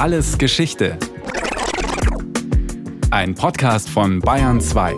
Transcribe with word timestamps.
Alles 0.00 0.38
Geschichte. 0.38 0.96
Ein 3.10 3.34
Podcast 3.34 3.90
von 3.90 4.20
Bayern 4.20 4.58
2. 4.58 4.94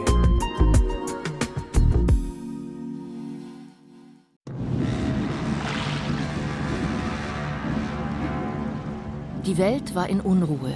Die 9.44 9.58
Welt 9.58 9.96
war 9.96 10.08
in 10.08 10.20
Unruhe. 10.20 10.72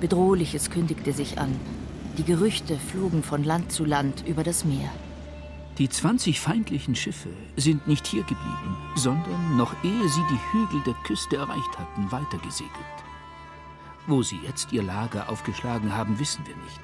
Bedrohliches 0.00 0.68
kündigte 0.68 1.12
sich 1.12 1.38
an. 1.38 1.54
Die 2.18 2.24
Gerüchte 2.24 2.76
flogen 2.76 3.22
von 3.22 3.44
Land 3.44 3.70
zu 3.70 3.84
Land 3.84 4.24
über 4.26 4.42
das 4.42 4.64
Meer. 4.64 4.90
Die 5.78 5.88
20 5.88 6.40
feindlichen 6.40 6.96
Schiffe 6.96 7.28
sind 7.56 7.86
nicht 7.86 8.08
hier 8.08 8.22
geblieben, 8.22 8.76
sondern 8.96 9.56
noch 9.56 9.72
ehe 9.84 10.08
sie 10.08 10.24
die 10.28 10.52
Hügel 10.52 10.82
der 10.84 10.94
Küste 11.04 11.36
erreicht 11.36 11.78
hatten, 11.78 12.10
weitergesegelt. 12.10 13.01
Wo 14.06 14.22
sie 14.22 14.40
jetzt 14.44 14.72
ihr 14.72 14.82
Lager 14.82 15.28
aufgeschlagen 15.28 15.96
haben, 15.96 16.18
wissen 16.18 16.44
wir 16.46 16.56
nicht. 16.56 16.80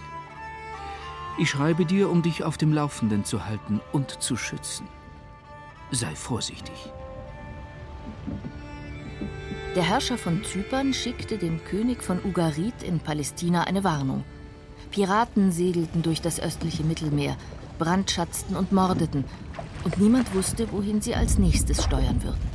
Ich 1.38 1.50
schreibe 1.50 1.84
dir, 1.84 2.10
um 2.10 2.22
dich 2.22 2.44
auf 2.44 2.58
dem 2.58 2.72
Laufenden 2.72 3.24
zu 3.24 3.46
halten 3.46 3.80
und 3.92 4.22
zu 4.22 4.36
schützen. 4.36 4.88
Sei 5.90 6.14
vorsichtig. 6.14 6.92
Der 9.74 9.82
Herrscher 9.82 10.18
von 10.18 10.42
Zypern 10.44 10.92
schickte 10.92 11.38
dem 11.38 11.62
König 11.64 12.02
von 12.02 12.18
Ugarit 12.24 12.82
in 12.82 13.00
Palästina 13.00 13.64
eine 13.64 13.84
Warnung. 13.84 14.24
Piraten 14.90 15.52
segelten 15.52 16.02
durch 16.02 16.20
das 16.20 16.40
östliche 16.40 16.82
Mittelmeer, 16.82 17.36
brandschatzten 17.78 18.56
und 18.56 18.72
mordeten, 18.72 19.24
und 19.84 19.98
niemand 19.98 20.34
wusste, 20.34 20.70
wohin 20.72 21.00
sie 21.00 21.14
als 21.14 21.38
nächstes 21.38 21.84
steuern 21.84 22.22
würden. 22.22 22.47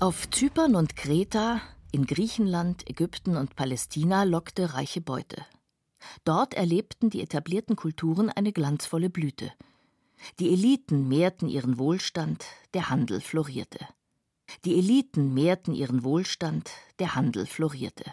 Auf 0.00 0.30
Zypern 0.30 0.76
und 0.76 0.96
Kreta, 0.96 1.60
in 1.92 2.06
Griechenland, 2.06 2.88
Ägypten 2.88 3.36
und 3.36 3.54
Palästina 3.54 4.22
lockte 4.22 4.72
reiche 4.72 5.02
Beute. 5.02 5.44
Dort 6.24 6.54
erlebten 6.54 7.10
die 7.10 7.20
etablierten 7.20 7.76
Kulturen 7.76 8.30
eine 8.30 8.50
glanzvolle 8.50 9.10
Blüte. 9.10 9.52
Die 10.38 10.54
Eliten 10.54 11.06
mehrten 11.06 11.50
ihren 11.50 11.76
Wohlstand, 11.76 12.46
der 12.72 12.88
Handel 12.88 13.20
florierte. 13.20 13.86
Die 14.64 14.78
Eliten 14.78 15.34
mehrten 15.34 15.74
ihren 15.74 16.02
Wohlstand, 16.02 16.70
der 16.98 17.14
Handel 17.14 17.44
florierte. 17.44 18.10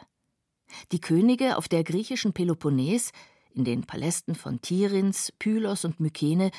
Die 0.91 0.99
Könige 0.99 1.55
auf 1.55 1.69
der 1.69 1.85
griechischen 1.85 2.33
Peloponnes 2.33 3.13
in 3.53 3.63
den 3.63 3.85
Palästen 3.85 4.35
von 4.35 4.59
Tirins, 4.59 5.31
Pylos 5.39 5.85
und 5.85 6.01
Mykene 6.01 6.51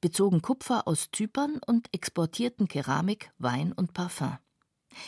bezogen 0.00 0.42
Kupfer 0.42 0.88
aus 0.88 1.08
Zypern 1.12 1.60
und 1.64 1.88
exportierten 1.94 2.66
Keramik, 2.66 3.30
Wein 3.38 3.70
und 3.72 3.94
Parfum. 3.94 4.38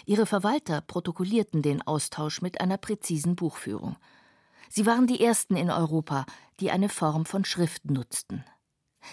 Ihre 0.06 0.27
Verwalter 0.27 0.80
protokollierten 0.80 1.62
den 1.62 1.82
Austausch 1.82 2.42
mit 2.42 2.60
einer 2.60 2.78
präzisen 2.78 3.36
Buchführung. 3.36 3.96
Sie 4.68 4.86
waren 4.86 5.06
die 5.06 5.22
ersten 5.22 5.56
in 5.56 5.70
Europa, 5.70 6.27
die 6.60 6.70
eine 6.70 6.88
Form 6.88 7.27
von 7.27 7.44
Schrift 7.44 7.90
nutzten. 7.90 8.44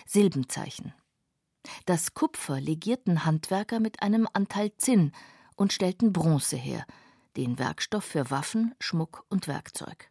Silbenzeichen. 0.06 0.94
Das 1.86 2.14
Kupfer 2.14 2.60
legierten 2.60 3.26
Handwerker 3.26 3.80
mit 3.80 4.02
einem 4.02 4.28
Anteil 4.34 4.72
Zinn 4.78 5.12
und 5.56 5.74
stellten 5.74 6.14
Bronze 6.14 6.56
her, 6.56 6.86
den 7.38 7.60
Werkstoff 7.60 8.04
für 8.04 8.32
Waffen, 8.32 8.74
Schmuck 8.80 9.26
und 9.30 9.48
Werkzeug. 9.48 10.10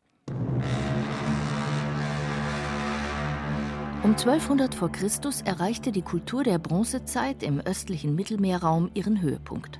Um 4.03 4.12
1200 4.12 4.75
v. 4.75 4.88
Chr. 4.88 5.08
erreichte 5.44 5.92
die 5.92 6.00
Kultur 6.00 6.42
der 6.42 6.58
Bronzezeit 6.58 7.42
im 7.42 7.61
östlichen 7.61 8.14
Mittelmeerraum 8.14 8.91
ihren 8.94 9.20
Höhepunkt. 9.20 9.78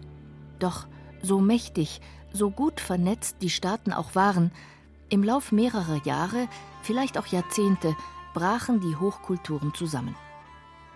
Doch 0.61 0.87
so 1.23 1.41
mächtig, 1.41 2.01
so 2.33 2.51
gut 2.51 2.81
vernetzt 2.81 3.39
die 3.41 3.51
Staaten 3.51 3.93
auch 3.93 4.15
waren, 4.15 4.53
im 5.09 5.25
Lauf 5.25 5.51
mehrerer 5.51 6.01
Jahre, 6.05 6.47
vielleicht 6.83 7.19
auch 7.19 7.27
Jahrzehnte, 7.27 7.97
brachen 8.33 8.81
die 8.81 8.95
Hochkulturen 8.95 9.75
zusammen. 9.75 10.15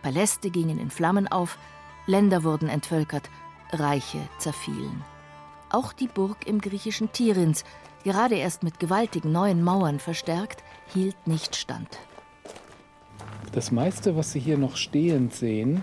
Paläste 0.02 0.50
gingen 0.50 0.78
in 0.78 0.90
Flammen 0.90 1.26
auf, 1.26 1.58
Länder 2.06 2.44
wurden 2.44 2.68
entvölkert, 2.68 3.28
Reiche 3.72 4.20
zerfielen. 4.38 5.02
Auch 5.70 5.92
die 5.92 6.06
Burg 6.06 6.46
im 6.46 6.60
griechischen 6.60 7.10
Tirins, 7.10 7.64
gerade 8.04 8.36
erst 8.36 8.62
mit 8.62 8.78
gewaltigen 8.78 9.32
neuen 9.32 9.64
Mauern 9.64 9.98
verstärkt, 9.98 10.62
hielt 10.92 11.26
nicht 11.26 11.56
stand. 11.56 11.88
Das 13.52 13.72
meiste, 13.72 14.14
was 14.16 14.32
Sie 14.32 14.40
hier 14.40 14.58
noch 14.58 14.76
stehend 14.76 15.34
sehen, 15.34 15.82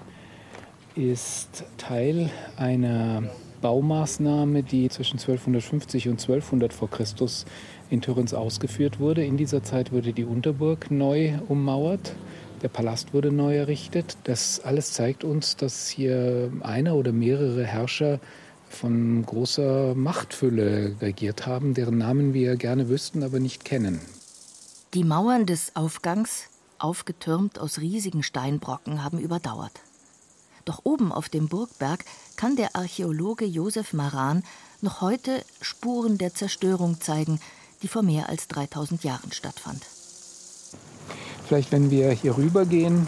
ist 0.96 1.64
Teil 1.78 2.30
einer 2.58 3.24
Baumaßnahme, 3.62 4.64
die 4.64 4.90
zwischen 4.90 5.20
1250 5.20 6.10
und 6.10 6.20
1200 6.20 6.74
vor 6.74 6.90
Christus 6.90 7.46
in 7.90 8.02
Türens 8.02 8.34
ausgeführt 8.34 9.00
wurde. 9.00 9.24
In 9.24 9.38
dieser 9.38 9.64
Zeit 9.64 9.92
wurde 9.92 10.14
die 10.14 10.26
Unterburg 10.26 10.92
neu 10.92 11.34
ummauert. 11.48 12.14
Der 12.62 12.70
Palast 12.70 13.14
wurde 13.14 13.32
neu 13.32 13.56
errichtet. 13.56 14.18
Das 14.24 14.60
alles 14.60 14.94
zeigt 14.94 15.24
uns, 15.24 15.56
dass 15.56 15.90
hier 15.90 16.52
einer 16.62 16.96
oder 16.96 17.12
mehrere 17.12 17.66
Herrscher 17.66 18.20
von 18.70 19.26
großer 19.26 19.96
Machtfülle 19.96 20.96
regiert 21.02 21.46
haben, 21.46 21.74
deren 21.74 21.98
Namen 21.98 22.34
wir 22.34 22.56
gerne 22.56 22.90
wüssten, 22.90 23.24
aber 23.24 23.40
nicht 23.40 23.66
kennen. 23.66 24.00
Die 24.94 25.04
Mauern 25.04 25.46
des 25.46 25.76
Aufgangs 25.76 26.50
aufgetürmt 26.78 27.60
aus 27.60 27.80
riesigen 27.80 28.24
Steinbrocken, 28.24 29.04
haben 29.04 29.20
überdauert. 29.20 29.82
Doch 30.66 30.82
oben 30.84 31.12
auf 31.12 31.30
dem 31.30 31.48
Burgberg 31.48 32.06
kann 32.36 32.56
der 32.56 32.76
Archäologe 32.76 33.46
Josef 33.46 33.94
Maran 33.94 34.44
noch 34.82 35.02
heute 35.02 35.44
Spuren 35.62 36.18
der 36.18 36.34
Zerstörung 36.34 37.02
zeigen, 37.02 37.40
die 37.82 37.88
vor 37.88 38.04
mehr 38.04 38.30
als 38.30 38.48
3000 38.48 39.04
Jahren 39.04 39.32
stattfand. 39.32 39.86
Vielleicht, 41.48 41.72
wenn 41.72 41.90
wir 41.92 42.12
hier 42.12 42.38
rübergehen, 42.38 43.08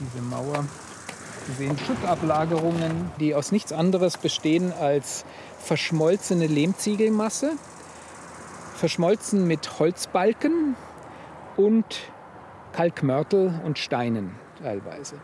diese 0.00 0.22
Mauer, 0.22 0.64
wir 1.46 1.54
sehen 1.56 1.78
Schuttablagerungen, 1.78 3.10
die 3.20 3.34
aus 3.34 3.52
nichts 3.52 3.72
anderes 3.72 4.18
bestehen 4.18 4.72
als 4.72 5.24
verschmolzene 5.60 6.46
Lehmziegelmasse, 6.46 7.52
verschmolzen 8.74 9.46
mit 9.46 9.78
Holzbalken, 9.78 10.76
und 11.56 12.00
Kalkmörtel 12.72 13.60
und 13.64 13.78
Steinen 13.78 14.34
teilweise. 14.62 15.16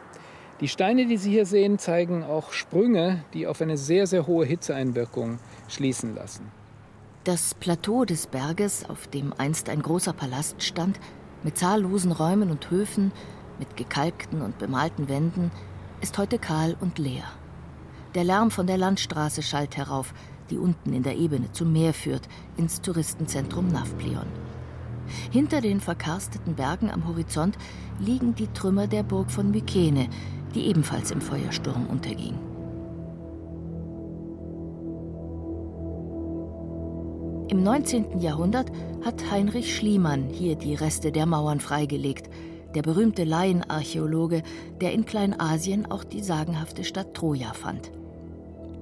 Die 0.63 0.69
Steine, 0.69 1.07
die 1.07 1.17
Sie 1.17 1.33
hier 1.33 1.45
sehen, 1.45 1.81
zeigen 1.81 2.23
auch 2.23 2.53
Sprünge, 2.53 3.25
die 3.35 3.49
auf 3.49 3.61
eine 3.61 3.77
sehr, 3.77 4.07
sehr 4.07 4.29
hohe 4.29 4.47
Hitzeeinwirkung 4.47 5.41
schließen 5.67 6.15
lassen. 6.15 6.53
Das 7.25 7.53
Plateau 7.55 8.05
des 8.05 8.29
Berges, 8.29 8.89
auf 8.89 9.09
dem 9.09 9.33
einst 9.37 9.69
ein 9.69 9.83
großer 9.83 10.13
Palast 10.13 10.63
stand, 10.63 11.01
mit 11.43 11.59
zahllosen 11.59 12.13
Räumen 12.13 12.53
und 12.53 12.71
Höfen, 12.71 13.11
mit 13.59 13.77
gekalkten 13.77 14.41
und 14.41 14.59
bemalten 14.59 15.09
Wänden, 15.09 15.51
ist 16.01 16.17
heute 16.17 16.39
kahl 16.39 16.77
und 16.81 16.97
leer. 16.97 17.25
Der 18.15 18.23
Lärm 18.23 18.53
von 18.53 18.69
der 18.69 18.79
Landstraße 18.79 19.43
schallt 19.43 19.77
herauf, 19.77 20.15
die 20.49 20.59
unten 20.59 20.93
in 20.93 21.03
der 21.03 21.17
Ebene 21.17 21.51
zum 21.51 21.73
Meer 21.73 21.93
führt, 21.93 22.29
ins 22.57 22.81
Touristenzentrum 22.81 23.67
Navplion. 23.67 24.29
Hinter 25.33 25.61
den 25.61 25.81
verkarsteten 25.81 26.55
Bergen 26.55 26.89
am 26.89 27.09
Horizont 27.09 27.59
liegen 27.99 28.37
die 28.37 28.47
Trümmer 28.47 28.87
der 28.87 29.03
Burg 29.03 29.29
von 29.33 29.51
Mykene, 29.51 30.09
die 30.55 30.67
ebenfalls 30.67 31.11
im 31.11 31.21
Feuersturm 31.21 31.87
unterging. 31.87 32.39
Im 37.49 37.63
19. 37.63 38.21
Jahrhundert 38.21 38.71
hat 39.05 39.31
Heinrich 39.31 39.77
Schliemann 39.77 40.29
hier 40.29 40.57
die 40.57 40.75
Reste 40.75 41.13
der 41.13 41.27
Mauern 41.27 41.61
freigelegt, 41.61 42.31
der 42.75 42.83
berühmte 42.83 43.25
Laienarchäologe, 43.25 44.43
der 44.81 44.93
in 44.93 45.05
Kleinasien 45.05 45.91
auch 45.91 46.05
die 46.05 46.23
sagenhafte 46.23 46.85
Stadt 46.85 47.13
Troja 47.13 47.53
fand. 47.53 47.93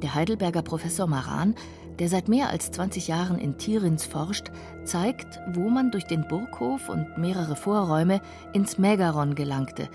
Der 0.02 0.14
Heidelberger 0.14 0.62
Professor 0.62 1.08
Maran 1.08 1.56
der 2.00 2.08
seit 2.08 2.28
mehr 2.28 2.48
als 2.48 2.70
20 2.70 3.08
Jahren 3.08 3.38
in 3.38 3.58
Tirins 3.58 4.06
forscht, 4.06 4.50
zeigt, 4.84 5.38
wo 5.52 5.68
man 5.68 5.90
durch 5.90 6.04
den 6.04 6.26
Burghof 6.26 6.88
und 6.88 7.18
mehrere 7.18 7.54
Vorräume 7.54 8.22
ins 8.54 8.78
Megaron 8.78 9.34
gelangte, 9.34 9.90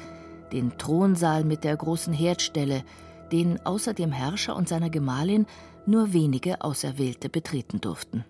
den 0.52 0.78
Thronsaal 0.78 1.44
mit 1.44 1.64
der 1.64 1.76
großen 1.76 2.14
Herdstelle, 2.14 2.84
den 3.32 3.66
außer 3.66 3.94
dem 3.94 4.12
Herrscher 4.12 4.56
und 4.56 4.70
seiner 4.70 4.90
Gemahlin 4.90 5.46
nur 5.86 6.14
wenige 6.14 6.62
Auserwählte 6.62 7.30
betreten 7.30 7.82
durften. 7.82 8.26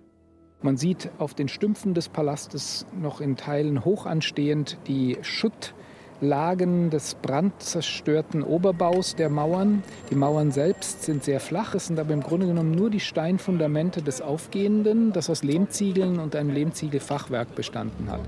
Man 0.62 0.78
sieht 0.78 1.12
auf 1.20 1.34
den 1.34 1.48
Stümpfen 1.48 1.94
des 1.94 2.10
Palastes 2.10 2.86
noch 3.00 3.22
in 3.22 3.36
Teilen 3.36 3.86
hochanstehend 3.86 4.78
die 4.88 5.18
Schutt 5.22 5.74
Lagen 6.22 6.90
des 6.90 7.16
brandzerstörten 7.16 8.42
Oberbaus 8.42 9.16
der 9.16 9.30
Mauern. 9.30 9.84
Die 10.10 10.16
Mauern 10.16 10.52
selbst 10.52 11.04
sind 11.04 11.26
sehr 11.26 11.42
flach, 11.42 11.76
es 11.76 11.88
sind 11.88 12.00
aber 12.00 12.14
im 12.14 12.22
Grunde 12.22 12.48
genommen 12.48 12.72
nur 12.72 12.90
die 12.90 13.02
Steinfundamente 13.02 14.02
des 14.02 14.22
Aufgehenden, 14.22 15.12
das 15.12 15.30
aus 15.30 15.44
Lehmziegeln 15.44 16.20
und 16.20 16.36
einem 16.36 16.52
Lehmziegelfachwerk 16.52 17.54
bestanden 17.56 18.10
hat. 18.10 18.22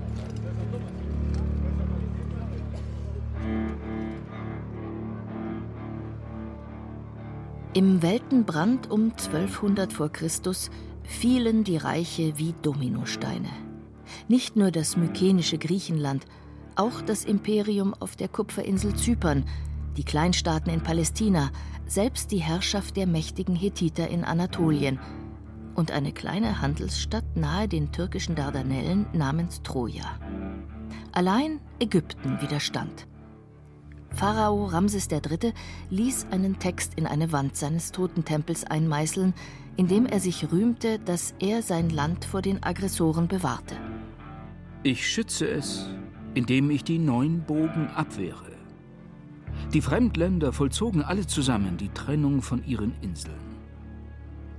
Im 7.78 8.02
Weltenbrand 8.02 8.90
um 8.90 9.12
1200 9.12 9.92
v. 9.92 10.08
Chr. 10.08 10.28
fielen 11.04 11.62
die 11.62 11.76
Reiche 11.76 12.36
wie 12.36 12.52
Dominosteine. 12.60 13.50
Nicht 14.26 14.56
nur 14.56 14.72
das 14.72 14.96
mykenische 14.96 15.58
Griechenland, 15.58 16.26
auch 16.74 17.00
das 17.02 17.24
Imperium 17.24 17.94
auf 17.94 18.16
der 18.16 18.26
Kupferinsel 18.26 18.96
Zypern, 18.96 19.44
die 19.96 20.02
Kleinstaaten 20.02 20.72
in 20.72 20.80
Palästina, 20.80 21.52
selbst 21.86 22.32
die 22.32 22.38
Herrschaft 22.38 22.96
der 22.96 23.06
mächtigen 23.06 23.54
Hethiter 23.54 24.08
in 24.08 24.24
Anatolien 24.24 24.98
und 25.76 25.92
eine 25.92 26.10
kleine 26.10 26.60
Handelsstadt 26.60 27.36
nahe 27.36 27.68
den 27.68 27.92
türkischen 27.92 28.34
Dardanellen 28.34 29.06
namens 29.12 29.62
Troja. 29.62 30.18
Allein 31.12 31.60
Ägypten 31.78 32.40
widerstand. 32.40 33.07
Pharao 34.14 34.64
Ramses 34.66 35.08
III. 35.10 35.52
ließ 35.90 36.26
einen 36.30 36.58
Text 36.58 36.94
in 36.96 37.06
eine 37.06 37.32
Wand 37.32 37.56
seines 37.56 37.92
Totentempels 37.92 38.64
einmeißeln, 38.64 39.34
in 39.76 39.86
dem 39.86 40.06
er 40.06 40.20
sich 40.20 40.50
rühmte, 40.50 40.98
dass 40.98 41.34
er 41.38 41.62
sein 41.62 41.90
Land 41.90 42.24
vor 42.24 42.42
den 42.42 42.62
Aggressoren 42.62 43.28
bewahrte. 43.28 43.76
Ich 44.82 45.06
schütze 45.06 45.48
es, 45.48 45.88
indem 46.34 46.70
ich 46.70 46.84
die 46.84 46.98
neun 46.98 47.42
Bogen 47.42 47.88
abwehre. 47.94 48.48
Die 49.72 49.82
Fremdländer 49.82 50.52
vollzogen 50.52 51.02
alle 51.02 51.26
zusammen 51.26 51.76
die 51.76 51.90
Trennung 51.90 52.42
von 52.42 52.64
ihren 52.64 52.94
Inseln. 53.02 53.38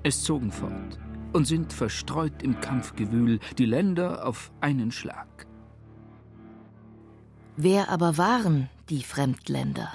Es 0.03 0.23
zogen 0.23 0.51
fort 0.51 0.99
und 1.33 1.45
sind 1.45 1.73
verstreut 1.73 2.43
im 2.43 2.59
Kampfgewühl 2.61 3.39
die 3.57 3.65
Länder 3.65 4.25
auf 4.25 4.51
einen 4.61 4.91
Schlag. 4.91 5.47
Wer 7.57 7.89
aber 7.89 8.17
waren 8.17 8.69
die 8.89 9.03
Fremdländer? 9.03 9.91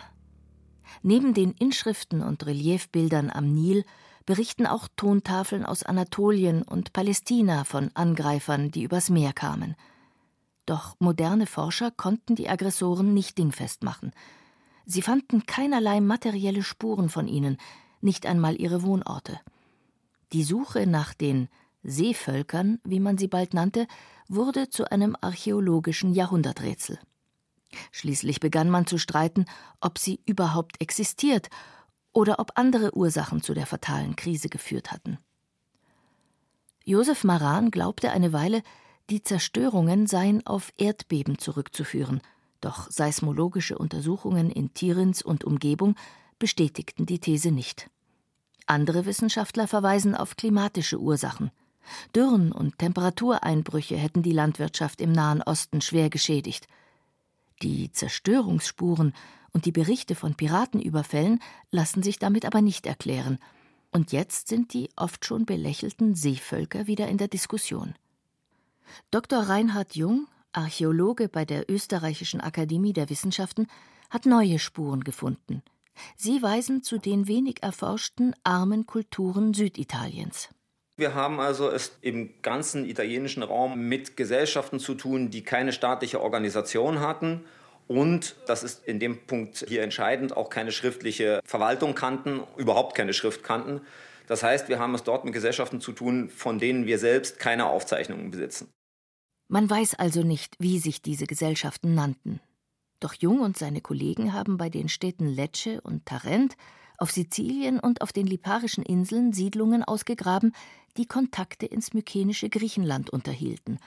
Neben 1.03 1.35
den 1.35 1.53
Inschriften 1.53 2.23
und 2.23 2.47
Reliefbildern 2.47 3.31
am 3.31 3.53
Nil 3.53 3.85
berichten 4.27 4.67
auch 4.67 4.89
Tontafeln 4.97 5.65
aus 5.65 5.83
Anatolien 5.83 6.63
und 6.63 6.93
Palästina 6.93 7.65
von 7.65 7.91
Angreifern, 7.95 8.71
die 8.71 8.85
übers 8.85 9.11
Meer 9.11 9.33
kamen. 9.33 9.75
Doch 10.67 10.97
moderne 10.99 11.47
Forscher 11.47 11.91
konnten 11.91 12.37
die 12.37 12.49
Aggressoren 12.49 13.13
nicht 13.13 13.37
dingfest 13.37 13.83
machen. 13.83 14.13
Sie 14.87 15.03
fanden 15.03 15.45
keinerlei 15.47 16.01
materielle 16.01 16.63
Spuren 16.63 17.09
von 17.09 17.29
ihnen, 17.29 17.59
nicht 18.01 18.27
einmal 18.27 18.61
ihre 18.61 18.83
Wohnorte. 18.83 19.41
Die 20.33 20.43
Suche 20.43 20.87
nach 20.87 21.13
den 21.15 21.49
Seevölkern, 21.83 22.81
wie 22.85 23.01
man 23.01 23.19
sie 23.19 23.29
bald 23.29 23.53
nannte, 23.53 23.87
wurde 24.29 24.71
zu 24.71 24.91
einem 24.91 25.17
archäologischen 25.21 26.15
Jahrhunderträtsel. 26.15 26.99
Schließlich 27.93 28.41
begann 28.41 28.71
man 28.71 28.87
zu 28.87 28.99
streiten, 28.99 29.47
ob 29.81 29.99
sie 29.99 30.21
überhaupt 30.27 30.81
existiert 30.81 31.49
oder 32.13 32.39
ob 32.39 32.53
andere 32.55 32.97
Ursachen 32.97 33.43
zu 33.43 33.55
der 33.55 33.67
fatalen 33.67 34.17
Krise 34.17 34.49
geführt 34.49 34.93
hatten. 34.93 35.19
Josef 36.85 37.25
Maran 37.25 37.71
glaubte 37.71 38.11
eine 38.11 38.33
Weile, 38.33 38.63
die 39.11 39.23
Zerstörungen 39.23 40.07
seien 40.07 40.47
auf 40.47 40.73
Erdbeben 40.77 41.39
zurückzuführen, 41.39 42.21
doch 42.61 42.91
seismologische 42.91 43.77
Untersuchungen 43.77 44.51
in 44.51 44.73
Tirins 44.73 45.21
und 45.23 45.45
Umgebung 45.45 45.97
bestätigten 46.39 47.05
die 47.05 47.19
These 47.19 47.51
nicht. 47.51 47.91
Andere 48.67 49.05
Wissenschaftler 49.05 49.69
verweisen 49.69 50.15
auf 50.15 50.37
klimatische 50.37 50.99
Ursachen. 50.99 51.51
Dürren 52.15 52.53
und 52.53 52.79
Temperatureinbrüche 52.79 53.97
hätten 53.97 54.23
die 54.23 54.33
Landwirtschaft 54.33 55.03
im 55.03 55.13
Nahen 55.13 55.43
Osten 55.43 55.83
schwer 55.83 56.09
geschädigt. 56.09 56.67
Die 57.63 57.91
Zerstörungsspuren 57.93 59.15
und 59.53 59.67
die 59.67 59.73
Berichte 59.73 60.15
von 60.15 60.35
Piratenüberfällen 60.35 61.41
lassen 61.71 62.03
sich 62.03 62.19
damit 62.19 62.45
aber 62.45 62.61
nicht 62.61 62.87
erklären. 62.87 63.39
Und 63.91 64.13
jetzt 64.13 64.49
sind 64.49 64.75
die 64.75 64.89
oft 64.97 65.25
schon 65.25 65.47
belächelten 65.47 66.15
Seevölker 66.15 66.87
wieder 66.87 67.09
in 67.09 67.19
der 67.19 67.29
Diskussion. 67.29 67.95
Dr. 69.11 69.41
Reinhard 69.41 69.95
Jung, 69.95 70.27
Archäologe 70.53 71.29
bei 71.29 71.45
der 71.45 71.71
Österreichischen 71.71 72.41
Akademie 72.41 72.93
der 72.93 73.09
Wissenschaften, 73.09 73.69
hat 74.11 74.27
neue 74.27 74.59
Spuren 74.59 75.05
gefunden. 75.05 75.63
Sie 76.17 76.43
weisen 76.43 76.83
zu 76.83 76.99
den 76.99 77.29
wenig 77.29 77.63
erforschten 77.63 78.35
armen 78.43 78.87
Kulturen 78.87 79.55
Süditaliens. 79.55 80.49
Wir 80.97 81.15
haben 81.15 81.41
also 81.41 81.71
es 81.71 81.97
im 82.03 82.31
ganzen 82.43 82.89
italienischen 82.89 83.43
Raum 83.43 83.89
mit 83.89 84.17
Gesellschaften 84.17 84.79
zu 84.79 84.95
tun, 84.95 85.31
die 85.31 85.43
keine 85.43 85.73
staatliche 85.73 86.21
Organisation 86.21 87.01
hatten 87.01 87.45
und, 87.87 88.37
das 88.47 88.63
ist 88.63 88.87
in 88.87 88.99
dem 88.99 89.27
Punkt 89.27 89.65
hier 89.69 89.83
entscheidend, 89.83 90.37
auch 90.37 90.49
keine 90.49 90.73
schriftliche 90.73 91.41
Verwaltung 91.45 91.95
kannten, 91.95 92.43
überhaupt 92.57 92.95
keine 92.95 93.13
Schrift 93.13 93.43
kannten. 93.43 93.81
Das 94.27 94.43
heißt, 94.43 94.69
wir 94.69 94.79
haben 94.79 94.95
es 94.95 95.03
dort 95.03 95.25
mit 95.25 95.35
Gesellschaften 95.35 95.81
zu 95.81 95.93
tun, 95.93 96.31
von 96.31 96.59
denen 96.59 96.87
wir 96.87 96.99
selbst 96.99 97.39
keine 97.39 97.67
Aufzeichnungen 97.67 98.31
besitzen. 98.31 98.71
Man 99.49 99.69
weiß 99.69 99.97
also 99.97 100.23
nicht, 100.23 100.55
wie 100.59 100.79
sich 100.79 101.03
diese 101.03 101.27
Gesellschaften 101.27 101.95
nannten. 101.95 102.41
Doch 103.01 103.13
Jung 103.13 103.41
und 103.41 103.59
seine 103.59 103.83
Kollegen 103.83 104.33
haben 104.33 104.57
bei 104.57 104.71
den 104.71 104.89
Städten 104.89 105.27
Lecce 105.27 105.81
und 105.83 106.07
Tarent 106.07 106.57
auf 106.99 107.11
Sizilien 107.11 107.81
und 107.81 108.03
auf 108.03 108.13
den 108.13 108.27
Liparischen 108.27 108.85
Inseln 108.85 109.33
Siedlungen 109.33 109.83
ausgegraben, 109.83 110.53
die 110.97 111.07
Kontakte 111.07 111.67
ins 111.67 111.93
mykenische 111.93 112.49
Griechenland 112.49 113.11
unterhielten. 113.11 113.79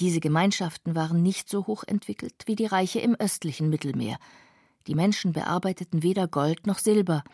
Diese 0.00 0.20
Gemeinschaften 0.20 0.94
waren 0.94 1.22
nicht 1.22 1.48
so 1.48 1.66
hoch 1.66 1.84
entwickelt 1.86 2.34
wie 2.46 2.54
die 2.54 2.66
Reiche 2.66 3.00
im 3.00 3.14
östlichen 3.14 3.70
Mittelmeer. 3.70 4.18
Die 4.86 4.94
Menschen 4.94 5.32
bearbeiteten 5.32 6.02
weder 6.02 6.28
Gold 6.28 6.66
noch 6.66 6.78
Silber. 6.78 7.24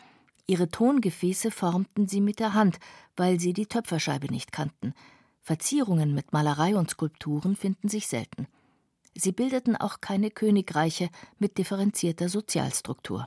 Ihre 0.47 0.69
Tongefäße 0.69 1.51
formten 1.51 2.07
sie 2.07 2.21
mit 2.21 2.39
der 2.39 2.53
Hand, 2.53 2.79
weil 3.17 3.39
sie 3.39 3.53
die 3.53 3.65
Töpferscheibe 3.65 4.27
nicht 4.27 4.51
kannten. 4.51 4.93
Verzierungen 5.41 6.13
mit 6.13 6.31
Malerei 6.31 6.77
und 6.77 6.89
Skulpturen 6.89 7.57
finden 7.57 7.89
sich 7.89 8.07
selten. 8.07 8.47
Sie 9.13 9.33
bildeten 9.33 9.75
auch 9.75 9.99
keine 9.99 10.31
Königreiche 10.31 11.09
mit 11.37 11.57
differenzierter 11.57 12.29
Sozialstruktur. 12.29 13.25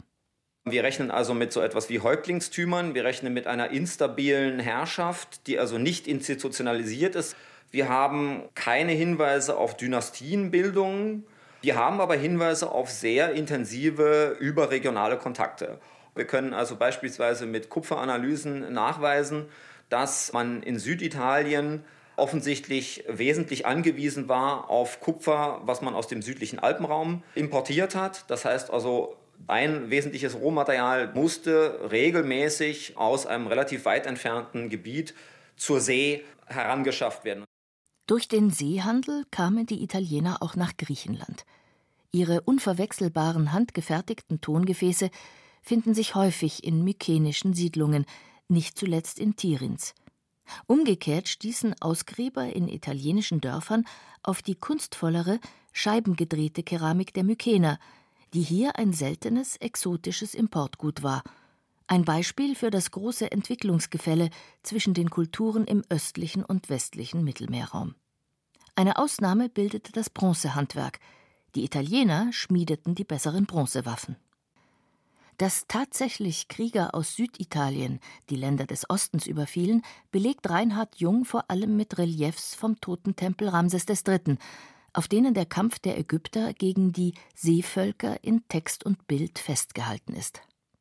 Wir 0.69 0.83
rechnen 0.83 1.13
also 1.13 1.33
mit 1.33 1.53
so 1.53 1.61
etwas 1.61 1.89
wie 1.91 2.01
Häuptlingstümern. 2.01 2.93
Wir 2.93 3.05
rechnen 3.05 3.33
mit 3.33 3.47
einer 3.47 3.71
instabilen 3.71 4.59
Herrschaft, 4.59 5.47
die 5.47 5.61
also 5.61 5.79
nicht 5.79 6.09
institutionalisiert 6.09 7.15
ist. 7.15 7.37
Wir 7.71 7.89
haben 7.89 8.43
keine 8.57 8.91
Hinweise 8.91 9.59
auf 9.59 9.77
Dynastienbildungen. 9.77 11.25
Wir 11.63 11.77
haben 11.77 12.01
aber 12.01 12.17
Hinweise 12.17 12.73
auf 12.73 12.91
sehr 12.91 13.33
intensive 13.33 14.37
überregionale 14.41 15.19
Kontakte. 15.19 15.79
Wir 16.17 16.27
können 16.27 16.53
also 16.53 16.75
beispielsweise 16.75 17.47
mit 17.47 17.69
Kupferanalysen 17.69 18.73
nachweisen, 18.73 19.47
dass 19.89 20.33
man 20.33 20.65
in 20.65 20.81
Süditalien 20.81 21.85
offensichtlich 22.17 23.05
wesentlich 23.07 23.67
angewiesen 23.67 24.29
war 24.29 24.69
auf 24.69 24.99
Kupfer, 24.99 25.61
was 25.65 25.81
man 25.81 25.95
aus 25.95 26.09
dem 26.09 26.23
südlichen 26.23 26.59
Alpenraum 26.59 27.23
importiert 27.37 27.95
hat. 27.95 28.25
Das 28.27 28.45
heißt 28.45 28.73
also, 28.73 29.17
ein 29.47 29.91
wesentliches 29.91 30.35
Rohmaterial 30.35 31.13
musste 31.15 31.91
regelmäßig 31.91 32.97
aus 32.97 33.27
einem 33.27 33.47
relativ 33.47 33.85
weit 33.85 34.07
entfernten 34.07 34.69
Gebiet 34.69 35.15
zur 35.57 35.81
See 35.81 36.25
herangeschafft 36.47 37.25
werden. 37.25 37.45
Durch 38.07 38.29
den 38.29 38.51
Seehandel 38.51 39.25
kamen 39.31 39.67
die 39.67 39.83
Italiener 39.83 40.43
auch 40.43 40.55
nach 40.55 40.77
Griechenland. 40.77 41.45
Ihre 42.13 42.41
unverwechselbaren 42.43 43.53
handgefertigten 43.53 44.41
Tongefäße 44.41 45.11
finden 45.61 45.95
sich 45.95 46.15
häufig 46.15 46.65
in 46.65 46.85
mykenischen 46.85 47.53
Siedlungen, 47.53 48.07
nicht 48.49 48.79
zuletzt 48.79 49.19
in 49.19 49.35
Tirins. 49.35 49.95
Umgekehrt 50.67 51.29
stießen 51.29 51.75
Ausgräber 51.81 52.55
in 52.55 52.69
italienischen 52.69 53.41
Dörfern 53.41 53.85
auf 54.23 54.43
die 54.43 54.55
kunstvollere, 54.55 55.41
scheibengedrehte 55.73 56.63
Keramik 56.63 57.13
der 57.13 57.25
Mykener, 57.25 57.81
die 58.35 58.43
hier 58.43 58.77
ein 58.77 58.93
seltenes, 58.93 59.57
exotisches 59.57 60.35
Importgut 60.35 61.03
war. 61.03 61.23
Ein 61.87 62.05
Beispiel 62.05 62.55
für 62.55 62.71
das 62.71 62.91
große 62.91 63.31
Entwicklungsgefälle 63.31 64.31
zwischen 64.63 64.95
den 64.95 65.11
Kulturen 65.11 65.65
im 65.65 65.85
östlichen 65.89 66.45
und 66.45 66.69
westlichen 66.69 67.23
Mittelmeerraum. 67.23 67.95
Eine 68.75 68.99
Ausnahme 68.99 69.49
bildete 69.49 69.93
das 69.93 70.11
Bronzehandwerk. 70.11 70.99
Die 71.55 71.65
Italiener 71.65 72.33
schmiedeten 72.33 72.95
die 72.95 73.05
besseren 73.05 73.47
Bronzewaffen. 73.47 74.17
Dass 75.39 75.67
tatsächlich 75.69 76.49
Krieger 76.49 76.95
aus 76.95 77.15
Süditalien 77.15 78.01
die 78.31 78.37
Länder 78.37 78.67
des 78.67 78.89
Ostens 78.89 79.27
überfielen, 79.27 79.83
belegt 80.11 80.49
Reinhard 80.49 80.97
Jung 80.97 81.25
vor 81.25 81.51
allem 81.51 81.77
mit 81.77 81.99
Reliefs 81.99 82.55
vom 82.55 82.81
Totentempel 82.81 83.49
Ramses 83.49 83.85
III., 83.87 84.39
auf 84.97 85.09
denen 85.09 85.35
der 85.35 85.45
Kampf 85.45 85.79
der 85.79 85.99
Ägypter 85.99 86.55
gegen 86.55 86.91
die 86.93 87.13
Seevölker 87.35 88.17
in 88.23 88.43
Text 88.49 88.85
und 88.87 89.07
Bild 89.07 89.39
festgehalten 89.39 90.15
ist. 90.15 90.41